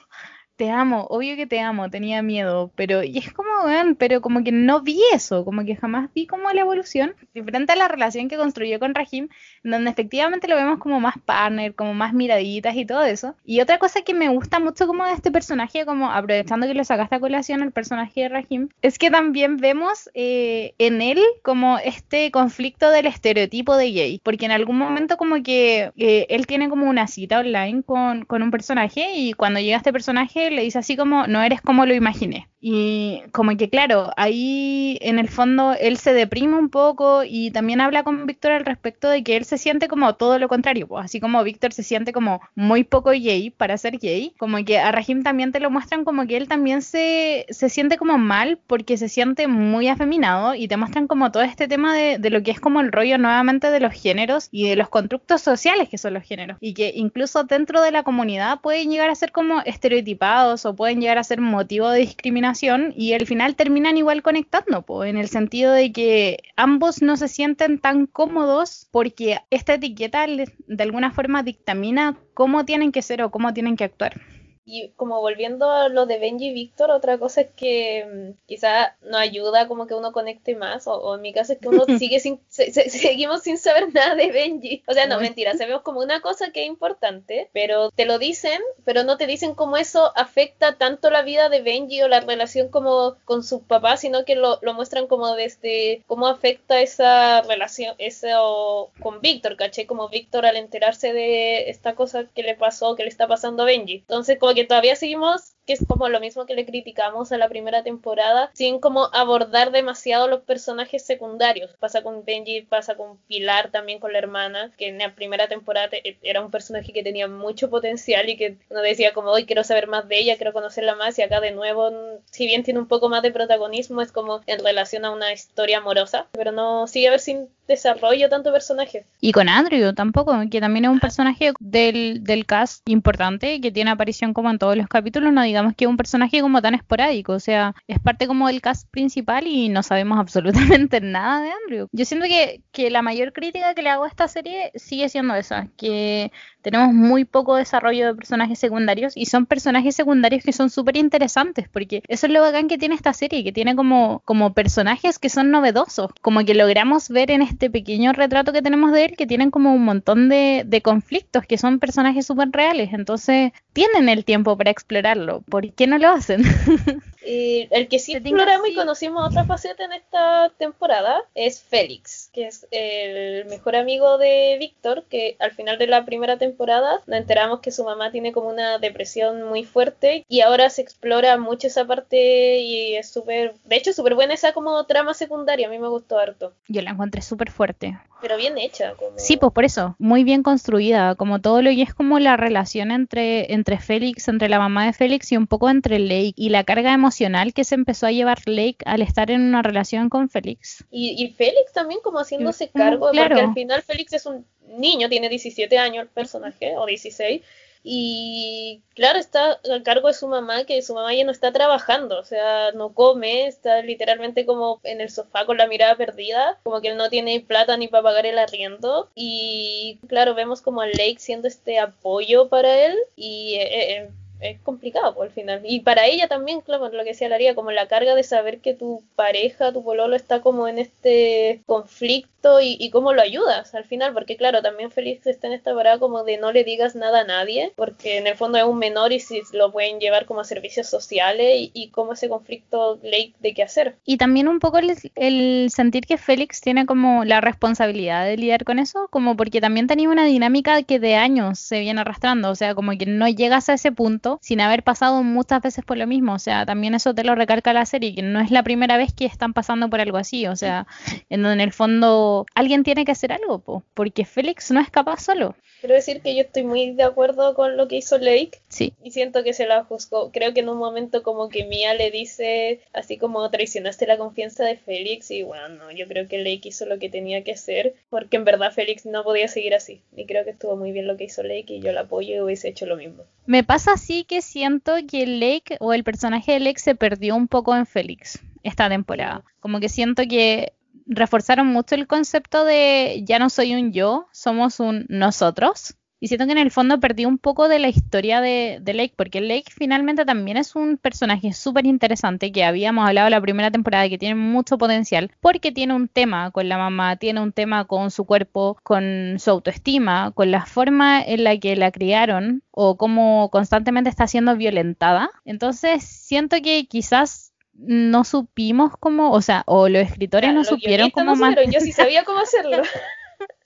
[0.55, 4.43] te amo, obvio que te amo, tenía miedo, pero y es como, weón, pero como
[4.43, 8.29] que no vi eso, como que jamás vi como la evolución, diferente a la relación
[8.29, 9.27] que construyó con Rahim,
[9.63, 13.35] donde efectivamente lo vemos como más partner, como más miraditas y todo eso.
[13.43, 16.83] Y otra cosa que me gusta mucho como de este personaje, como aprovechando que lo
[16.83, 21.79] sacaste a colación el personaje de Rahim, es que también vemos eh, en él como
[21.79, 26.69] este conflicto del estereotipo de gay, porque en algún momento como que eh, él tiene
[26.69, 30.79] como una cita online con, con un personaje y cuando llega este personaje le dice
[30.79, 32.47] así como, no eres como lo imaginé.
[32.67, 37.79] Y como que claro, ahí en el fondo él se deprime un poco y también
[37.79, 41.05] habla con Víctor al respecto de que él se siente como todo lo contrario, pues
[41.05, 44.91] así como Víctor se siente como muy poco gay para ser gay, como que a
[44.91, 48.97] Rahim también te lo muestran como que él también se, se siente como mal porque
[48.97, 52.49] se siente muy afeminado y te muestran como todo este tema de, de lo que
[52.49, 56.15] es como el rollo nuevamente de los géneros y de los constructos sociales que son
[56.15, 60.65] los géneros y que incluso dentro de la comunidad pueden llegar a ser como estereotipados
[60.65, 65.09] o pueden llegar a ser motivo de discriminación y al final terminan igual conectando, pues,
[65.09, 70.83] en el sentido de que ambos no se sienten tan cómodos porque esta etiqueta de
[70.83, 74.21] alguna forma dictamina cómo tienen que ser o cómo tienen que actuar.
[74.65, 78.95] Y como volviendo a lo de Benji y Víctor, otra cosa es que mm, quizá
[79.03, 82.19] nos ayuda como que uno conecte más, o, en mi caso es que uno sigue
[82.19, 84.83] sin, seguimos sin saber nada de Benji.
[84.87, 88.59] O sea, no, mentira, sabemos como una cosa que es importante, pero te lo dicen,
[88.83, 92.69] pero no te dicen cómo eso afecta tanto la vida de Benji o la relación
[92.69, 97.93] como con su papá, sino que lo, lo muestran como desde cómo afecta esa relación,
[97.99, 99.85] eso con Víctor, ¿caché?
[99.85, 103.67] Como Víctor al enterarse de esta cosa que le pasó, que le está pasando a
[103.67, 103.97] Benji.
[103.97, 107.49] Entonces, como que todavía seguimos que es como lo mismo que le criticamos a la
[107.49, 111.71] primera temporada, sin como abordar demasiado los personajes secundarios.
[111.79, 115.89] Pasa con Benji, pasa con Pilar, también con la hermana, que en la primera temporada
[116.21, 119.87] era un personaje que tenía mucho potencial y que uno decía como, hoy quiero saber
[119.87, 121.91] más de ella, quiero conocerla más, y acá de nuevo,
[122.31, 125.79] si bien tiene un poco más de protagonismo, es como en relación a una historia
[125.79, 129.05] amorosa, pero no sigue a ver sin desarrollo tanto personaje.
[129.21, 133.91] Y con Andrew tampoco, que también es un personaje del, del cast importante, que tiene
[133.91, 137.31] aparición como en todos los capítulos, no digamos que es un personaje como tan esporádico,
[137.31, 141.87] o sea, es parte como del cast principal y no sabemos absolutamente nada de Andrew.
[141.93, 145.33] Yo siento que, que la mayor crítica que le hago a esta serie sigue siendo
[145.33, 146.29] esa, que
[146.61, 151.69] tenemos muy poco desarrollo de personajes secundarios y son personajes secundarios que son súper interesantes,
[151.69, 155.29] porque eso es lo bacán que tiene esta serie, que tiene como, como personajes que
[155.29, 159.27] son novedosos, como que logramos ver en este pequeño retrato que tenemos de él que
[159.27, 164.25] tienen como un montón de, de conflictos, que son personajes súper reales, entonces tienen el
[164.25, 166.43] tiempo para explorarlo, ¿por qué no lo hacen?
[167.25, 172.45] Y el que sí exploramos y conocimos otra faceta en esta temporada es Félix, que
[172.47, 177.61] es el mejor amigo de Víctor, que al final de la primera temporada nos enteramos
[177.61, 181.85] que su mamá tiene como una depresión muy fuerte y ahora se explora mucho esa
[181.85, 185.87] parte y es súper, de hecho súper buena esa como trama secundaria, a mí me
[185.87, 186.53] gustó harto.
[186.67, 187.97] Yo la encontré súper fuerte.
[188.21, 188.93] Pero bien hecha.
[189.17, 192.91] Sí, pues por eso, muy bien construida, como todo lo que es como la relación
[192.91, 196.63] entre, entre Félix, entre la mamá de Félix y un poco entre Lake y la
[196.63, 200.83] carga emocional que se empezó a llevar Lake al estar en una relación con Félix.
[200.91, 205.29] Y, y Félix también como haciéndose cargo, porque al final Félix es un niño, tiene
[205.29, 207.41] 17 años el personaje, o 16,
[207.87, 212.19] y claro, está a cargo de su mamá, que su mamá ya no está trabajando,
[212.19, 216.81] o sea, no come, está literalmente como en el sofá con la mirada perdida, como
[216.81, 219.11] que él no tiene plata ni para pagar el arriendo.
[219.13, 223.55] Y claro, vemos como a Lake siendo este apoyo para él y...
[223.59, 225.61] Eh, eh, es complicado por pues, el final.
[225.63, 228.73] Y para ella también, claro, lo que decía Laría, como la carga de saber que
[228.73, 233.85] tu pareja, tu pololo está como en este conflicto y, y cómo lo ayudas al
[233.85, 237.21] final, porque claro, también Félix está en esta parada como de no le digas nada
[237.21, 240.41] a nadie, porque en el fondo es un menor y si lo pueden llevar como
[240.41, 243.95] a servicios sociales y, y como ese conflicto ley de qué hacer.
[244.05, 248.63] Y también un poco el, el, sentir que Félix tiene como la responsabilidad de lidiar
[248.63, 252.55] con eso, como porque también tenía una dinámica que de años se viene arrastrando, o
[252.55, 256.07] sea, como que no llegas a ese punto sin haber pasado muchas veces por lo
[256.07, 256.33] mismo.
[256.33, 259.13] O sea, también eso te lo recalca la serie, que no es la primera vez
[259.13, 260.47] que están pasando por algo así.
[260.47, 260.87] O sea,
[261.29, 264.89] en donde en el fondo alguien tiene que hacer algo, po, porque Félix no es
[264.89, 265.55] capaz solo.
[265.81, 268.59] Quiero decir que yo estoy muy de acuerdo con lo que hizo Lake.
[268.69, 268.93] Sí.
[269.03, 270.31] Y siento que se la juzgó.
[270.31, 274.65] Creo que en un momento como que Mia le dice, así como traicionaste la confianza
[274.65, 275.31] de Félix.
[275.31, 277.95] Y bueno, yo creo que Lake hizo lo que tenía que hacer.
[278.09, 280.01] Porque en verdad Félix no podía seguir así.
[280.15, 282.41] Y creo que estuvo muy bien lo que hizo Lake y yo la apoyo y
[282.41, 283.23] hubiese hecho lo mismo.
[283.45, 287.47] Me pasa así que siento que Lake o el personaje de Lake se perdió un
[287.47, 289.43] poco en Félix esta temporada.
[289.59, 290.73] Como que siento que
[291.05, 295.95] reforzaron mucho el concepto de ya no soy un yo, somos un nosotros.
[296.19, 299.41] Y siento que en el fondo perdí un poco de la historia de, Lake, porque
[299.41, 304.17] Lake finalmente también es un personaje súper interesante que habíamos hablado la primera temporada, que
[304.17, 308.25] tiene mucho potencial, porque tiene un tema con la mamá, tiene un tema con su
[308.25, 314.09] cuerpo, con su autoestima, con la forma en la que la criaron o cómo constantemente
[314.09, 315.29] está siendo violentada.
[315.43, 321.35] Entonces siento que quizás no supimos cómo, o sea, o los escritores no supieron cómo
[321.35, 321.55] más.
[321.71, 322.81] Yo sí sabía cómo hacerlo.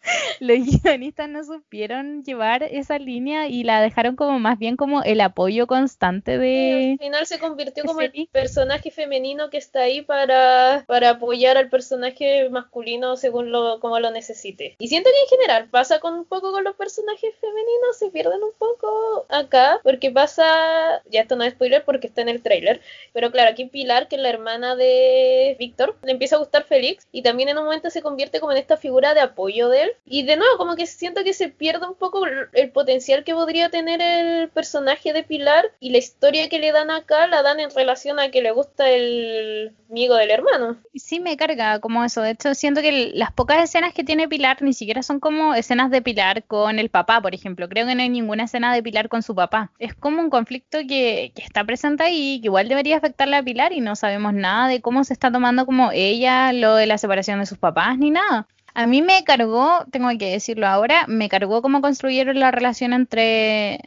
[0.40, 5.22] los guionistas no supieron llevar esa línea y la dejaron como más bien como el
[5.22, 6.92] apoyo constante de...
[6.94, 11.70] al final se convirtió como el personaje femenino que está ahí para, para apoyar al
[11.70, 14.76] personaje masculino según lo como lo necesite.
[14.80, 18.44] Y siento que en general pasa con un poco con los personajes femeninos, se pierden
[18.44, 22.82] un poco acá, porque pasa, ya esto no es spoiler porque está en el trailer,
[23.14, 27.08] pero claro, aquí Pilar, que es la hermana de Víctor, le empieza a gustar Félix
[27.12, 29.92] y también en un momento se convierte como en esta figura de apoyo de él.
[30.06, 33.70] Y de nuevo, como que siento que se pierde un poco el potencial que podría
[33.70, 37.70] tener el personaje de Pilar y la historia que le dan acá la dan en
[37.70, 40.78] relación a que le gusta el amigo del hermano.
[40.96, 42.22] Sí, me carga como eso.
[42.22, 45.92] De hecho, siento que las pocas escenas que tiene Pilar ni siquiera son como escenas
[45.92, 47.68] de Pilar con el papá, por ejemplo.
[47.70, 49.72] Creo que no hay ninguna escena de Pilar con su papá.
[49.80, 53.74] Es como un conflicto que, que está presente ahí, que igual debería afectarle a Pilar
[53.74, 57.40] y no sabemos nada de cómo se está tomando como ella lo de la separación
[57.40, 58.48] de sus papás ni nada.
[58.80, 63.82] A mí me cargó, tengo que decirlo ahora, me cargó cómo construyeron la relación entre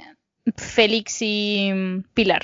[0.54, 1.72] Félix y
[2.12, 2.42] Pilar.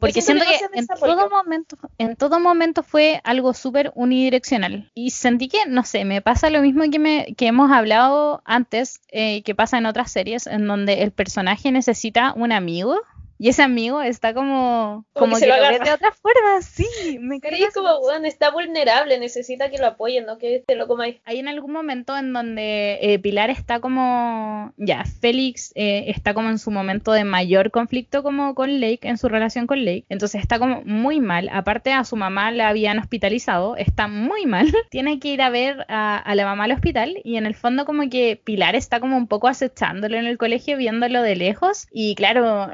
[0.00, 4.90] Porque siento que en todo momento, en todo momento fue algo súper unidireccional.
[4.94, 9.02] Y sentí que, no sé, me pasa lo mismo que, me, que hemos hablado antes,
[9.08, 12.98] eh, que pasa en otras series, en donde el personaje necesita un amigo
[13.42, 17.64] y ese amigo está como, como, que, lo, ve de otra forma, sí, me sí,
[17.74, 21.16] como, bueno, está vulnerable, necesita que lo apoyen, no que te lo comáis.
[21.24, 26.50] Hay en algún momento en donde eh, Pilar está como, ya, Félix eh, está como
[26.50, 30.40] en su momento de mayor conflicto como con Lake, en su relación con Lake, entonces
[30.40, 35.18] está como muy mal, aparte a su mamá la habían hospitalizado, está muy mal, tiene
[35.18, 38.08] que ir a ver a, a la mamá al hospital y en el fondo como
[38.08, 42.68] que Pilar está como un poco acechándolo en el colegio, viéndolo de lejos y claro,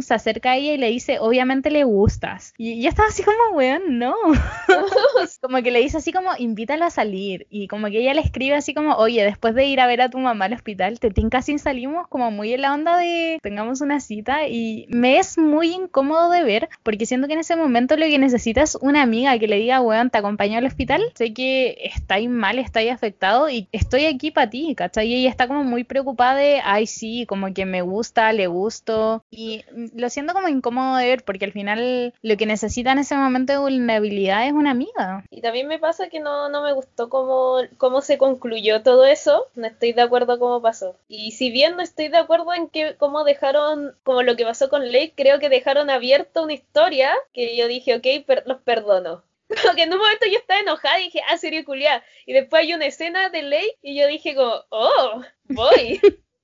[0.00, 2.54] Se acerca a ella y le dice, obviamente le gustas.
[2.56, 4.14] Y ella estaba así como, weón, no.
[5.40, 7.46] como que le dice así como, invítala a salir.
[7.50, 10.10] Y como que ella le escribe así como, oye, después de ir a ver a
[10.10, 13.80] tu mamá al hospital, te tinca sin salimos, como muy en la onda de tengamos
[13.80, 14.48] una cita.
[14.48, 18.18] Y me es muy incómodo de ver, porque siento que en ese momento lo que
[18.18, 21.02] necesitas es una amiga que le diga, weón, te acompaño al hospital.
[21.14, 25.08] Sé que estáis mal, estáis afectado y estoy aquí para ti, ¿cachai?
[25.08, 29.24] Y ella está como muy preocupada de, ay, sí, como que me gusta, le gusto.
[29.30, 33.14] Y lo siento como incómodo de ver porque al final lo que necesita en ese
[33.14, 35.24] momento de vulnerabilidad es una amiga.
[35.30, 39.46] Y también me pasa que no, no me gustó cómo, cómo se concluyó todo eso,
[39.54, 40.96] no estoy de acuerdo cómo pasó.
[41.08, 44.68] Y si bien no estoy de acuerdo en que cómo dejaron, como lo que pasó
[44.68, 48.06] con Lake, creo que dejaron abierta una historia que yo dije, ok,
[48.46, 49.22] los perdono.
[49.64, 52.02] Porque en un momento yo estaba enojada y dije, ah, sería culiada.
[52.26, 56.00] Y después hay una escena de Lake y yo dije como, oh, voy.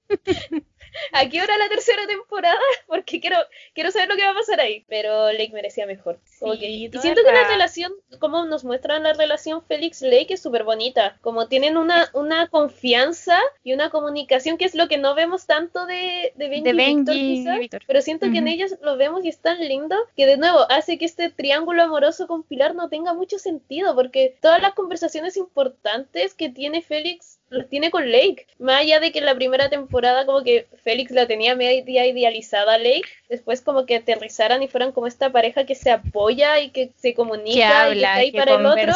[1.12, 2.58] ¿A qué hora la tercera temporada?
[2.86, 3.36] Porque quiero,
[3.74, 4.84] quiero saber lo que va a pasar ahí.
[4.88, 6.20] Pero Lake merecía mejor.
[6.40, 11.18] Y siento que la relación, como nos muestran la relación Félix-Lake es súper bonita.
[11.20, 15.86] Como tienen una, una confianza y una comunicación que es lo que no vemos tanto
[15.86, 19.60] de, de Benji, y Víctor, Pero siento que en ellos lo vemos y es tan
[19.60, 23.94] lindo que de nuevo hace que este triángulo amoroso con Pilar no tenga mucho sentido.
[23.94, 28.46] Porque todas las conversaciones importantes que tiene Félix los tiene con Lake.
[28.58, 32.74] Más allá de que en la primera temporada como que Félix la tenía media idealizada
[32.74, 36.70] a Lake, después como que aterrizaran y fueran como esta pareja que se apoya y
[36.70, 38.92] que se comunica y que está ahí para el otro.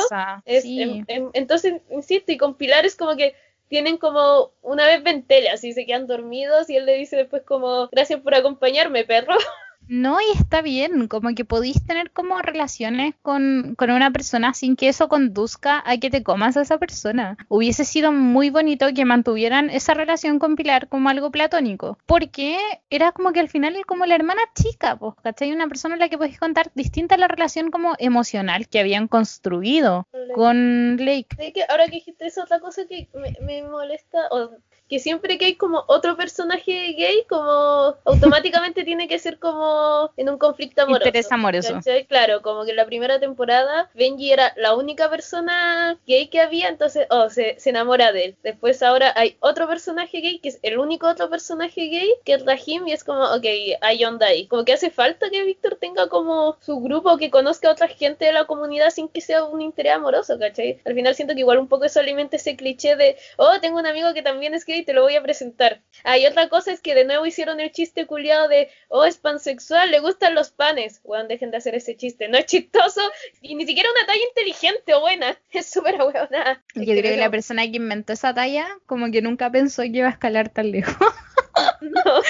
[1.33, 3.35] entonces, insisto, y con Pilar es como que
[3.68, 7.88] tienen como una vez ventela, así se quedan dormidos y él le dice después como
[7.88, 9.35] gracias por acompañarme, perro.
[9.88, 14.77] No, y está bien, como que podéis tener como relaciones con, con, una persona sin
[14.77, 17.37] que eso conduzca a que te comas a esa persona.
[17.49, 22.59] Hubiese sido muy bonito que mantuvieran esa relación con Pilar como algo platónico, porque
[22.90, 25.53] era como que al final como la hermana chica, pues, ¿cachai?
[25.53, 29.09] Una persona a la que podéis contar distinta a la relación como emocional que habían
[29.09, 31.53] construido con Lake.
[31.53, 34.51] que ahora que dijiste eso, otra cosa que me, me molesta, o
[34.92, 40.28] que siempre que hay como otro personaje gay, como automáticamente tiene que ser como en
[40.28, 41.07] un conflicto amoroso.
[41.07, 41.81] Interés amoroso.
[42.09, 46.68] Claro, como que en la primera temporada Benji era la única persona gay que había,
[46.68, 48.37] entonces, oh, se, se enamora de él.
[48.42, 52.44] Después ahora hay otro personaje gay, que es el único otro personaje gay, que es
[52.44, 53.46] Rahim, y es como, ok,
[53.81, 54.46] hay onda ahí.
[54.46, 58.26] Como que hace falta que Víctor tenga como su grupo, que conozca a otra gente
[58.26, 60.81] de la comunidad sin que sea un interés amoroso, ¿cachai?
[60.85, 63.87] Al final siento que igual un poco eso alimenta ese cliché de, oh, tengo un
[63.87, 65.83] amigo que también es gay te lo voy a presentar.
[66.05, 69.18] Ah, y otra cosa es que de nuevo hicieron el chiste culiado de, oh, es
[69.18, 71.01] pansexual, le gustan los panes.
[71.05, 72.29] Weón, dejen de hacer ese chiste.
[72.29, 73.01] No es chistoso
[73.40, 75.38] y ni siquiera una talla inteligente o buena.
[75.53, 76.62] Es súper ahueonada.
[76.75, 80.09] Yo creo que la persona que inventó esa talla, como que nunca pensó que iba
[80.09, 80.97] a escalar tan lejos.
[81.81, 82.23] no.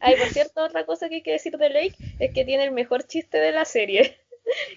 [0.00, 2.72] Ay, por cierto, otra cosa que hay que decir de Lake es que tiene el
[2.72, 4.18] mejor chiste de la serie.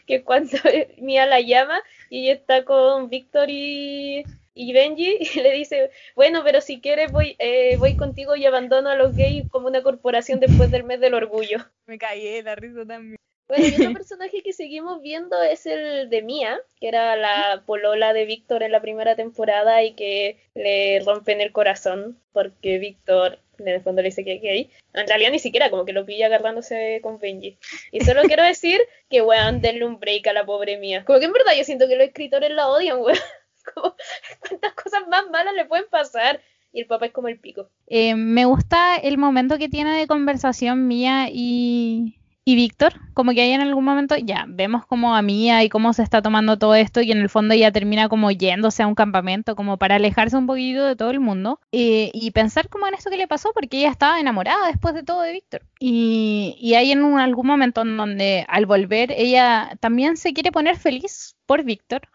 [0.08, 0.58] que cuando
[0.98, 6.62] Mia la llama y ella está con Víctor y Y Benji le dice, bueno, pero
[6.62, 10.72] si quieres voy, eh, voy contigo y abandono a los gays como una corporación después
[10.72, 11.58] del mes del orgullo.
[11.86, 13.18] Me caí la risa también.
[13.48, 18.14] Bueno, y otro personaje que seguimos viendo es el de Mia, que era la polola
[18.14, 23.68] de Víctor en la primera temporada y que le rompen el corazón porque Víctor en
[23.68, 24.70] el fondo le dice que es gay.
[24.94, 27.58] En realidad ni siquiera como que lo pilla agarrándose con Benji.
[27.92, 31.04] Y solo quiero decir que, weón, denle un break a la pobre Mia.
[31.06, 33.18] Como que en verdad yo siento que los escritores la odian, weón.
[33.62, 33.96] Como,
[34.48, 36.42] ¿cuántas cosas más malas le pueden pasar?
[36.74, 37.70] y el papá es como el pico.
[37.88, 43.42] Eh, me gusta el momento que tiene de conversación Mía y, y Víctor, como que
[43.42, 46.76] ahí en algún momento ya vemos como a Mía y cómo se está tomando todo
[46.76, 50.38] esto y en el fondo ella termina como yéndose a un campamento como para alejarse
[50.38, 53.52] un poquito de todo el mundo eh, y pensar como en esto que le pasó
[53.54, 57.82] porque ella estaba enamorada después de todo de Víctor y, y hay en algún momento
[57.82, 62.08] en donde al volver ella también se quiere poner feliz por Víctor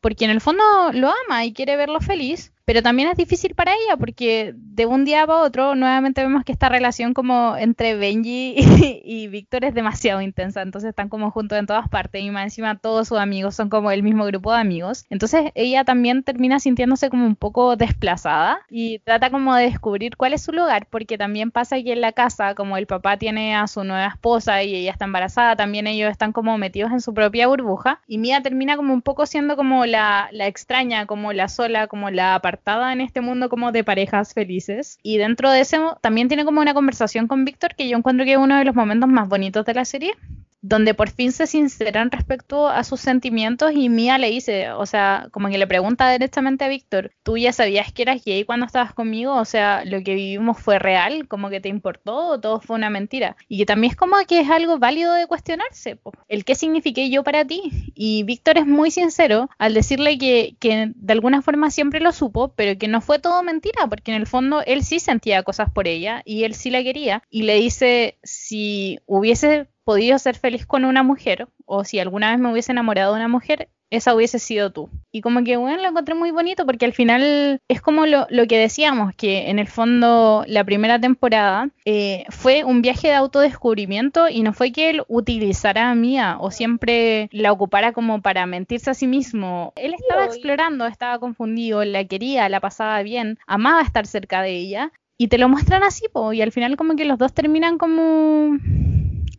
[0.00, 3.72] porque en el fondo lo ama y quiere verlo feliz pero también es difícil para
[3.72, 8.54] ella porque de un día para otro nuevamente vemos que esta relación como entre Benji
[9.04, 12.78] y, Víctor es demasiado intensa, entonces están como juntos en todas partes y más encima
[12.78, 17.10] todos sus amigos son como el mismo grupo de amigos, entonces ella también termina sintiéndose
[17.10, 21.50] como un poco desplazada y trata como de descubrir cuál es su lugar porque también
[21.50, 24.92] pasa que en la casa como el papá tiene a su nueva esposa y ella
[24.92, 28.00] está embarazada, también ellos están como metidos en su propia burbuja.
[28.06, 32.10] Y Mia termina como un poco siendo como la, la extraña, como la sola, como
[32.10, 34.98] la apartada en este mundo como de parejas felices.
[35.02, 38.32] Y dentro de eso también tiene como una conversación con Víctor que yo encuentro que
[38.32, 40.12] es uno de los momentos más bonitos de la serie
[40.62, 45.28] donde por fin se sinceran respecto a sus sentimientos y Mia le dice, o sea,
[45.30, 48.92] como que le pregunta directamente a Víctor, ¿tú ya sabías que eras gay cuando estabas
[48.92, 49.34] conmigo?
[49.34, 52.90] O sea, lo que vivimos fue real, como que te importó o todo fue una
[52.90, 53.36] mentira.
[53.48, 57.24] Y que también es como que es algo válido de cuestionarse, el qué signifiqué yo
[57.24, 57.92] para ti.
[57.94, 62.52] Y Víctor es muy sincero al decirle que, que de alguna forma siempre lo supo,
[62.54, 65.88] pero que no fue todo mentira, porque en el fondo él sí sentía cosas por
[65.88, 67.22] ella y él sí la quería.
[67.30, 72.40] Y le dice, si hubiese podido ser feliz con una mujer, o si alguna vez
[72.40, 74.88] me hubiese enamorado de una mujer, esa hubiese sido tú.
[75.12, 78.58] Y como que, bueno, lo encontré muy bonito porque al final es como lo, que
[78.58, 84.42] decíamos, que en el fondo la primera temporada eh, fue un viaje de autodescubrimiento y
[84.42, 88.94] no fue que él utilizara a Mía o siempre la ocupara como para mentirse a
[88.94, 89.72] sí mismo.
[89.76, 94.92] Él estaba explorando, estaba confundido, la quería, la pasaba bien, amaba estar cerca de ella.
[95.18, 98.56] Y te lo muestran así, po, y al final como que los dos terminan como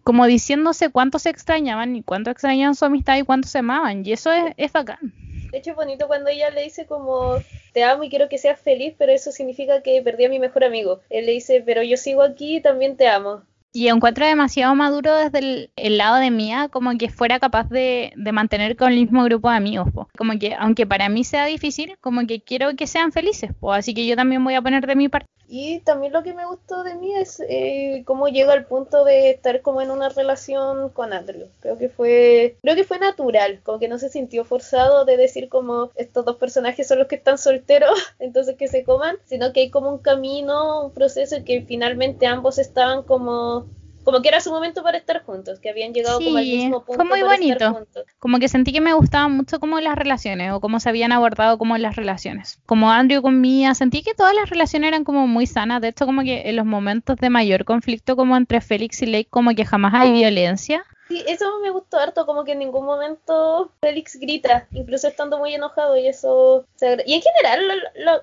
[0.04, 4.06] como diciéndose cuánto se extrañaban y cuánto extrañaban su amistad y cuánto se amaban.
[4.06, 5.14] Y eso es, es bacán.
[5.52, 7.36] De hecho, es bonito cuando ella le dice como,
[7.74, 10.64] te amo y quiero que seas feliz, pero eso significa que perdí a mi mejor
[10.64, 11.02] amigo.
[11.10, 13.44] Él le dice, pero yo sigo aquí y también te amo.
[13.74, 18.76] Y encuentro demasiado maduro desde el, lado de Mía, como que fuera capaz de, mantener
[18.76, 19.88] con el mismo grupo de amigos.
[20.18, 23.52] Como que, aunque para mí sea difícil, como que quiero que sean felices.
[23.60, 25.28] pues Así que yo también voy a poner de mi parte.
[25.54, 29.32] Y también lo que me gustó de mí es eh, cómo llega al punto de
[29.32, 31.48] estar como en una relación con Andrew.
[31.60, 35.50] Creo que fue, creo que fue natural, como que no se sintió forzado de decir
[35.50, 39.60] como estos dos personajes son los que están solteros, entonces que se coman, sino que
[39.60, 43.61] hay como un camino, un proceso que finalmente ambos estaban como
[44.04, 47.04] como que era su momento para estar juntos, que habían llegado como al mismo punto.
[47.04, 47.86] Fue muy bonito.
[48.20, 51.58] Como que sentí que me gustaban mucho como las relaciones o cómo se habían abordado
[51.58, 52.60] como las relaciones.
[52.66, 55.82] Como Andrew con Mia, sentí que todas las relaciones eran como muy sanas.
[55.82, 59.28] De hecho, como que en los momentos de mayor conflicto como entre Félix y Lake,
[59.30, 60.84] como que jamás hay violencia.
[61.08, 65.54] Sí, eso me gustó harto, como que en ningún momento Félix grita, incluso estando muy
[65.54, 66.66] enojado y eso...
[67.06, 67.62] Y en general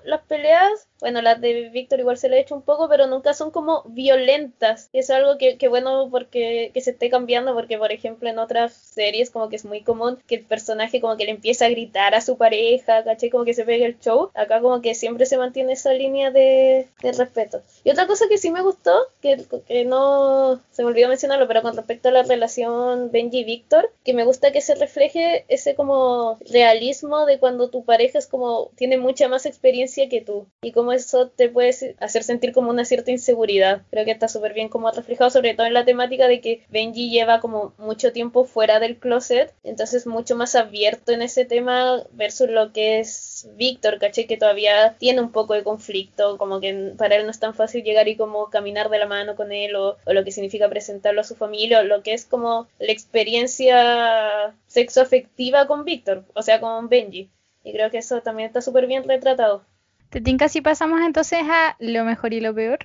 [0.05, 3.33] las peleas bueno, las de Víctor igual se le ha hecho un poco, pero nunca
[3.33, 4.89] son como violentas.
[4.91, 8.39] Y es algo que, que bueno porque que se esté cambiando, porque por ejemplo en
[8.39, 11.69] otras series como que es muy común que el personaje como que le empieza a
[11.69, 14.29] gritar a su pareja, caché como que se pegue el show.
[14.33, 17.61] Acá como que siempre se mantiene esa línea de, de respeto.
[17.83, 21.61] Y otra cosa que sí me gustó, que, que no se me olvidó mencionarlo, pero
[21.61, 25.75] con respecto a la relación Benji y Víctor, que me gusta que se refleje ese
[25.75, 30.47] como realismo de cuando tu pareja es como tiene mucha más experiencia que tú.
[30.61, 33.81] Y como eso te puede hacer sentir como una cierta inseguridad.
[33.91, 37.09] Creo que está súper bien como reflejado, sobre todo en la temática de que Benji
[37.09, 42.49] lleva como mucho tiempo fuera del closet, entonces mucho más abierto en ese tema versus
[42.49, 47.15] lo que es Víctor, caché que todavía tiene un poco de conflicto, como que para
[47.15, 49.97] él no es tan fácil llegar y como caminar de la mano con él o,
[50.05, 55.67] lo que significa presentarlo a su familia o lo que es como la experiencia sexoafectiva
[55.67, 57.29] con Víctor, o sea, con Benji.
[57.63, 59.63] Y creo que eso también está súper bien retratado.
[60.09, 62.79] ¿Te tinca si pasamos entonces a lo mejor y lo peor?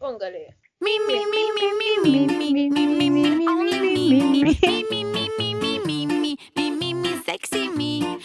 [0.00, 0.56] Póngale.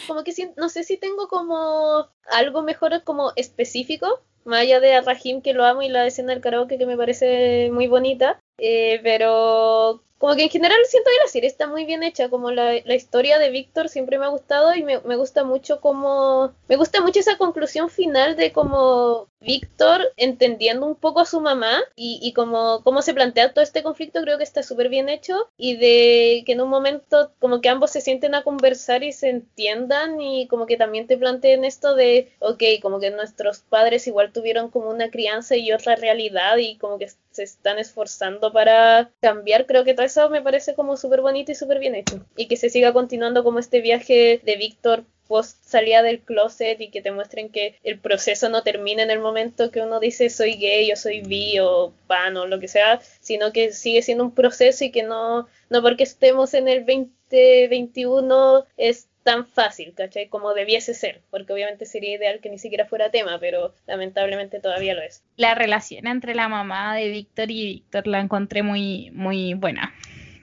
[0.08, 5.02] Como que no sé si tengo como algo mejor como específico, más allá de a
[5.02, 9.00] Rahim que lo amo y la escena del karaoke que me parece muy bonita, eh,
[9.04, 12.74] pero como que en general siento que la serie está muy bien hecha, como la,
[12.84, 16.78] la historia de Víctor siempre me ha gustado y me, me, gusta mucho como, me
[16.78, 22.18] gusta mucho esa conclusión final de como Víctor entendiendo un poco a su mamá y,
[22.24, 25.76] y como cómo se plantea todo este conflicto creo que está súper bien hecho y
[25.76, 30.20] de que en un momento como que ambos se sienten a conversar y se entiendan
[30.20, 34.72] y como que también te planteen esto de, ok, como que nuestros padres igual tuvieron
[34.72, 39.84] como una crianza y otra realidad y como que se están esforzando para cambiar, creo
[39.84, 42.26] que todo eso me parece como súper bonito y súper bien hecho.
[42.38, 46.90] Y que se siga continuando como este viaje de Víctor post salida del closet y
[46.90, 50.54] que te muestren que el proceso no termina en el momento que uno dice soy
[50.56, 54.36] gay o soy bi o pan o lo que sea, sino que sigue siendo un
[54.36, 60.30] proceso y que no, no porque estemos en el 2021 es tan fácil, ¿cachai?
[60.30, 64.94] Como debiese ser, porque obviamente sería ideal que ni siquiera fuera tema, pero lamentablemente todavía
[64.94, 65.24] lo es.
[65.36, 69.94] La relación entre la mamá de Víctor y Víctor la encontré muy, muy buena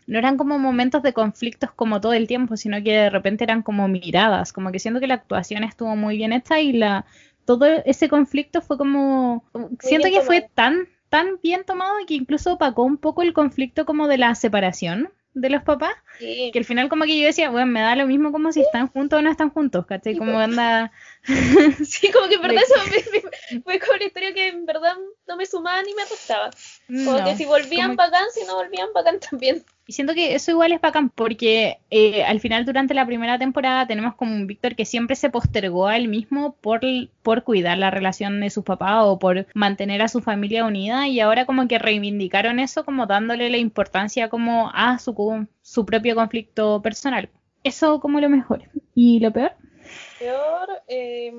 [0.08, 3.62] no eran como momentos de conflictos como todo el tiempo, sino que de repente eran
[3.62, 7.06] como miradas, como que siento que la actuación estuvo muy bien hecha y la
[7.44, 9.44] todo ese conflicto fue como
[9.78, 14.08] siento que fue tan tan bien tomado que incluso opacó un poco el conflicto como
[14.08, 16.50] de la separación de los papás, Sí.
[16.52, 18.88] que al final como que yo decía, bueno, me da lo mismo como si están
[18.88, 20.16] juntos o no están juntos, ¿cachai?
[20.16, 20.92] Como anda...
[21.84, 22.74] Sí, como que en verdad De- eso
[23.12, 23.20] me-
[23.56, 24.94] me- fue como una historia que en verdad
[25.28, 26.50] no me sumaba ni me restaba.
[26.88, 29.62] Como No, que si volvían como- bacán, si no volvían bacán también.
[29.86, 33.86] Y siento que eso igual es bacán porque eh, al final durante la primera temporada
[33.86, 36.80] tenemos como un Víctor que siempre se postergó a él mismo por,
[37.22, 41.18] por cuidar la relación de sus papás o por mantener a su familia unida y
[41.20, 46.80] ahora como que reivindicaron eso como dándole la importancia como a su, su propio conflicto
[46.80, 47.28] personal.
[47.64, 48.62] Eso como lo mejor.
[48.94, 49.52] ¿Y lo peor?
[50.18, 51.32] Peor, eh,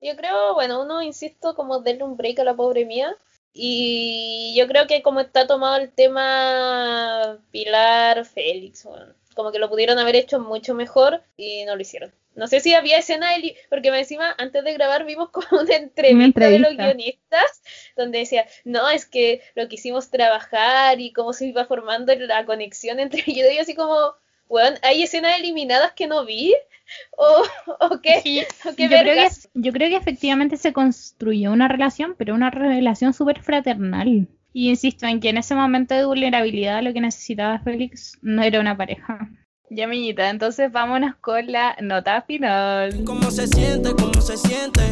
[0.00, 3.16] yo creo, bueno, uno, insisto, como darle un break a la pobre mía.
[3.52, 9.70] Y yo creo que como está tomado el tema Pilar, Félix, bueno, como que lo
[9.70, 12.12] pudieron haber hecho mucho mejor y no lo hicieron.
[12.34, 13.28] No sé si había escena
[13.70, 17.62] porque me encima antes de grabar vimos como una entrevista, de los guionistas
[17.96, 22.98] donde decía, no, es que lo quisimos trabajar y cómo se iba formando la conexión
[22.98, 24.14] entre ellos y así como,
[24.54, 26.54] weón, hay escenas eliminadas que no vi
[27.16, 27.42] o,
[27.80, 32.14] o qué, o qué Yo creo, que, yo creo que efectivamente se construyó una relación,
[32.16, 34.28] pero una relación súper fraternal.
[34.52, 38.60] Y insisto en que en ese momento de vulnerabilidad lo que necesitaba Félix no era
[38.60, 39.28] una pareja.
[39.70, 43.02] Ya, amiguita, entonces vámonos con la nota final.
[43.04, 43.90] ¿Cómo se siente?
[43.92, 44.82] ¿Cómo se siente?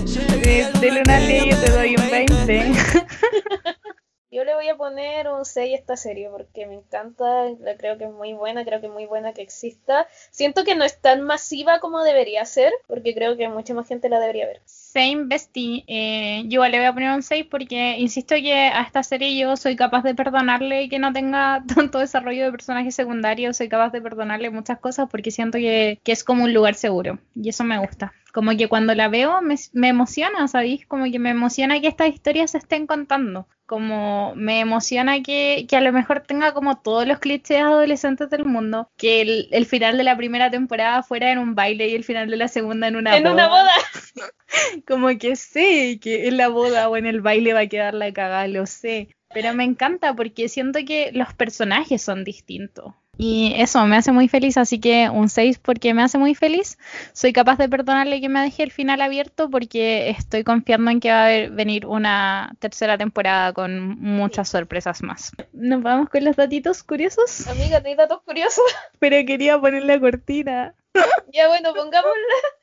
[0.40, 2.72] De, de Luna Ley yo te doy un 20.
[4.32, 7.98] Yo le voy a poner un 6 a esta serie porque me encanta, la creo
[7.98, 10.06] que es muy buena, creo que es muy buena que exista.
[10.30, 14.08] Siento que no es tan masiva como debería ser, porque creo que mucha más gente
[14.08, 14.62] la debería ver.
[14.64, 15.84] Same bestie.
[15.86, 19.54] Eh, yo le voy a poner un 6 porque insisto que a esta serie yo
[19.58, 24.00] soy capaz de perdonarle que no tenga tanto desarrollo de personajes secundarios, soy capaz de
[24.00, 27.78] perdonarle muchas cosas porque siento que, que es como un lugar seguro y eso me
[27.78, 28.14] gusta.
[28.32, 30.86] Como que cuando la veo me, me emociona, ¿sabéis?
[30.86, 33.46] Como que me emociona que estas historias se estén contando.
[33.72, 38.44] Como me emociona que, que a lo mejor tenga como todos los clichés adolescentes del
[38.44, 38.90] mundo.
[38.98, 42.28] Que el, el final de la primera temporada fuera en un baile y el final
[42.28, 43.72] de la segunda en una en una boda.
[44.86, 48.12] como que sé que en la boda o en el baile va a quedar la
[48.12, 49.08] cagada, lo sé.
[49.32, 52.92] Pero me encanta porque siento que los personajes son distintos.
[53.24, 56.76] Y eso me hace muy feliz, así que un 6 porque me hace muy feliz.
[57.12, 61.10] Soy capaz de perdonarle que me deje el final abierto porque estoy confiando en que
[61.12, 65.30] va a haber- venir una tercera temporada con muchas sorpresas más.
[65.52, 68.64] Nos vamos con los datitos curiosos, Amiga, te datos curiosos.
[68.98, 70.74] pero quería poner la cortina.
[71.32, 72.12] ya bueno, pongámosla.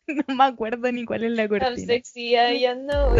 [0.27, 1.85] No me acuerdo ni cuál es la I'm cortina.
[1.85, 3.15] sexy, I know.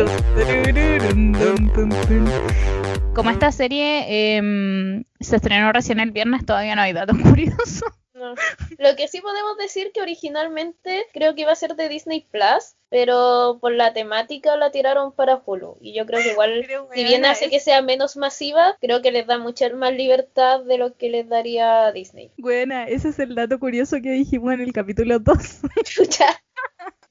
[3.14, 7.84] Como esta serie em, se estrenó recién el viernes, todavía no hay datos curiosos.
[8.14, 8.34] No.
[8.80, 12.76] Lo que sí podemos decir que originalmente creo que iba a ser de Disney Plus,
[12.90, 15.78] pero por la temática la tiraron para Hulu.
[15.80, 19.12] Y yo creo que igual, si bien hace es- que sea menos masiva, creo que
[19.12, 22.32] les da mucha más libertad de lo que les daría Disney.
[22.38, 25.38] Buena, ese es el dato curioso que dijimos en el capítulo 2.
[25.86, 26.42] Chucha.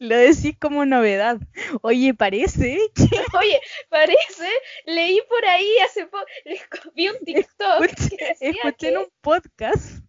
[0.00, 1.38] Lo decís como novedad.
[1.82, 3.02] Oye, parece que
[3.38, 4.48] Oye, parece,
[4.86, 6.24] leí por ahí hace poco,
[6.94, 10.00] vi un TikTok escuché, que decía escuché en un podcast.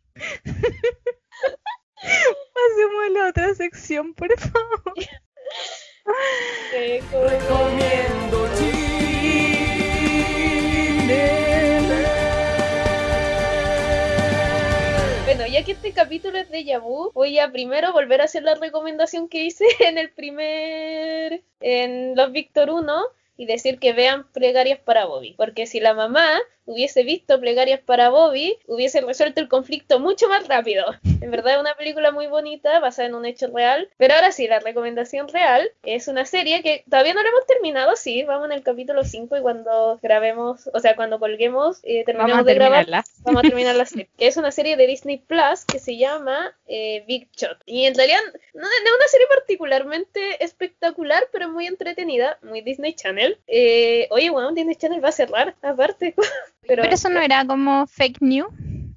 [1.95, 4.93] Pasemos a la otra sección, por favor.
[6.71, 8.49] Que como- Comiendo
[15.25, 18.55] Bueno, ya que este capítulo es de Yabu, voy a primero volver a hacer la
[18.55, 21.43] recomendación que hice en el primer.
[21.61, 23.03] en los Victor 1
[23.39, 25.33] y decir que vean plegarias para Bobby.
[25.37, 30.47] Porque si la mamá hubiese visto plegarias para Bobby, hubiese resuelto el conflicto mucho más
[30.47, 30.85] rápido.
[31.21, 33.89] En verdad es una película muy bonita, basada en un hecho real.
[33.97, 37.95] Pero ahora sí, la recomendación real es una serie que todavía no la hemos terminado,
[37.95, 42.45] sí, vamos en el capítulo 5 y cuando grabemos, o sea, cuando colguemos, eh, terminemos
[42.45, 42.87] de grabar,
[43.23, 44.09] vamos a terminar la serie.
[44.17, 47.57] Que es una serie de Disney Plus que se llama eh, Big Shot.
[47.65, 48.19] Y en realidad
[48.53, 53.28] no, es una serie particularmente espectacular, pero muy entretenida, muy Disney Channel.
[53.47, 56.15] Eh, oye, bueno, Disney Channel va a cerrar, aparte.
[56.67, 58.47] Pero, eso no era como fake news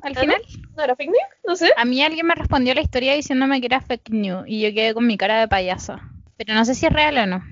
[0.02, 0.42] al ¿Ah, final.
[0.56, 0.62] No?
[0.76, 1.22] ¿No era fake news?
[1.46, 1.70] No sé.
[1.76, 4.94] A mí alguien me respondió la historia diciéndome que era fake news y yo quedé
[4.94, 5.98] con mi cara de payaso.
[6.36, 7.42] Pero no sé si es real o no.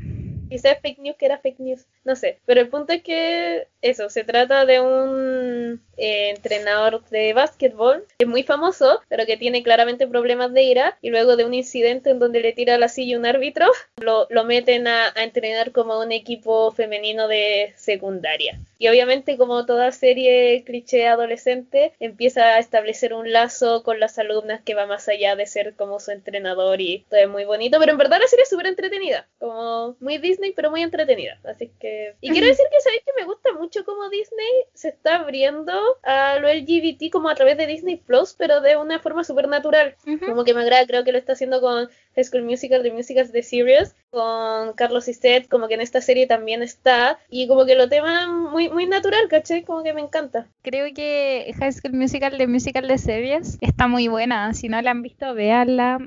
[0.49, 2.39] Quizás fake news que era fake news, no sé.
[2.47, 8.25] Pero el punto es que eso, se trata de un eh, entrenador de básquetbol que
[8.25, 10.99] es muy famoso, pero que tiene claramente problemas de ira.
[11.01, 13.67] Y luego de un incidente en donde le tira la silla un árbitro,
[14.01, 18.61] lo, lo meten a, a entrenar como un equipo femenino de secundaria.
[18.79, 24.63] Y obviamente, como toda serie cliché adolescente, empieza a establecer un lazo con las alumnas
[24.63, 27.79] que va más allá de ser como su entrenador y todo es muy bonito.
[27.79, 31.39] Pero en verdad la serie es súper entretenida, como muy Disney, pero muy entretenida.
[31.45, 31.90] Así que.
[32.21, 35.73] Y quiero decir que sabéis que me gusta mucho cómo Disney se está abriendo
[36.03, 39.97] a lo LGBT como a través de Disney Plus, pero de una forma súper natural.
[40.27, 43.33] Como que me agrada, creo que lo está haciendo con High School Musical, The Musicals
[43.33, 47.19] The Series, con Carlos Istet, como que en esta serie también está.
[47.31, 49.63] Y como que lo tema muy, muy natural, ¿cachai?
[49.63, 50.47] Como que me encanta.
[50.63, 54.53] Creo que High School Musical, The Musical The Series, está muy buena.
[54.55, 55.99] Si no la han visto, véanla.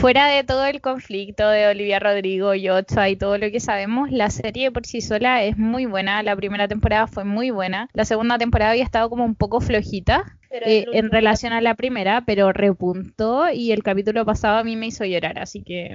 [0.00, 4.30] Fuera de todo el conflicto de Olivia Rodrigo, Yocha y todo lo que sabemos, la
[4.30, 6.22] serie por sí sola es muy buena.
[6.22, 7.88] La primera temporada fue muy buena.
[7.92, 10.36] La segunda temporada había estado como un poco flojita.
[10.52, 14.88] Eh, en relación a la primera, pero repuntó y el capítulo pasado a mí me
[14.88, 15.94] hizo llorar, así que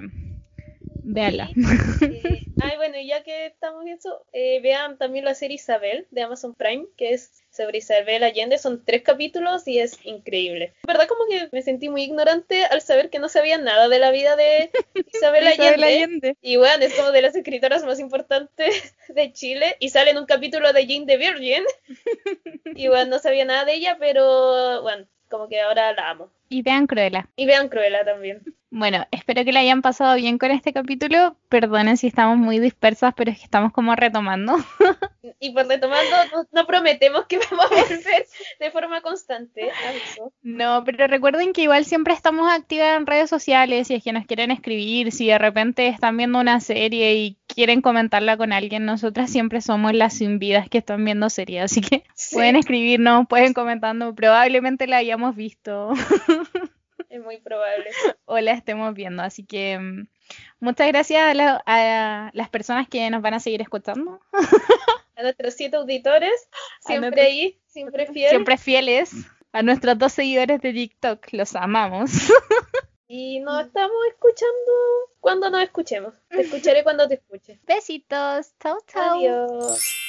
[1.04, 1.50] véanla
[2.78, 6.54] bueno, y ya que estamos en eso, eh, vean también la serie Isabel de Amazon
[6.54, 8.58] Prime, que es sobre Isabel Allende.
[8.58, 10.74] Son tres capítulos y es increíble.
[10.84, 14.00] En verdad, como que me sentí muy ignorante al saber que no sabía nada de
[14.00, 14.72] la vida de
[15.14, 15.86] Isabel, Allende.
[15.86, 16.38] Allende.
[16.42, 19.76] Y bueno, es como de las escritoras más importantes de Chile.
[19.80, 21.64] Y sale en un capítulo de Jane the Virgin.
[22.76, 26.30] y bueno, no sabía nada de ella, pero bueno, como que ahora la amo.
[26.50, 27.28] Y vean Cruella.
[27.36, 28.44] Y vean Cruella también.
[28.78, 31.38] Bueno, espero que la hayan pasado bien con este capítulo.
[31.48, 34.58] Perdonen si estamos muy dispersas, pero es que estamos como retomando.
[35.40, 36.14] y por retomando,
[36.52, 38.28] no, prometemos que vamos a volver
[38.60, 39.70] de forma constante.
[40.42, 43.88] No, pero recuerden que igual siempre estamos activas en redes sociales.
[43.88, 47.80] Si es que nos quieren escribir, si de repente están viendo una serie y quieren
[47.80, 51.64] comentarla con alguien, nosotras siempre somos las sin vidas que están viendo series.
[51.64, 52.04] Así que
[52.34, 54.16] pueden escribirnos, pueden comentarnos.
[54.16, 55.94] Probablemente la hayamos visto.
[57.16, 57.90] Es muy probable.
[58.26, 59.24] O la estemos viendo.
[59.24, 60.08] Así que mm,
[60.60, 64.20] muchas gracias a, las personas que nos van a seguir escuchando.
[65.16, 66.50] A nuestros siete auditores,
[66.82, 68.32] siempre ahí, siempre fieles.
[68.32, 69.14] Siempre fieles.
[69.54, 72.12] A nuestros dos seguidores de TikTok, los amamos.
[73.08, 74.72] Y nos estamos escuchando
[75.20, 76.16] cuando nos escuchemos.
[76.28, 77.60] Te escucharé cuando te escuche.
[77.64, 78.56] Besitos.
[78.60, 79.20] Chau, chau.
[79.20, 80.05] Adiós.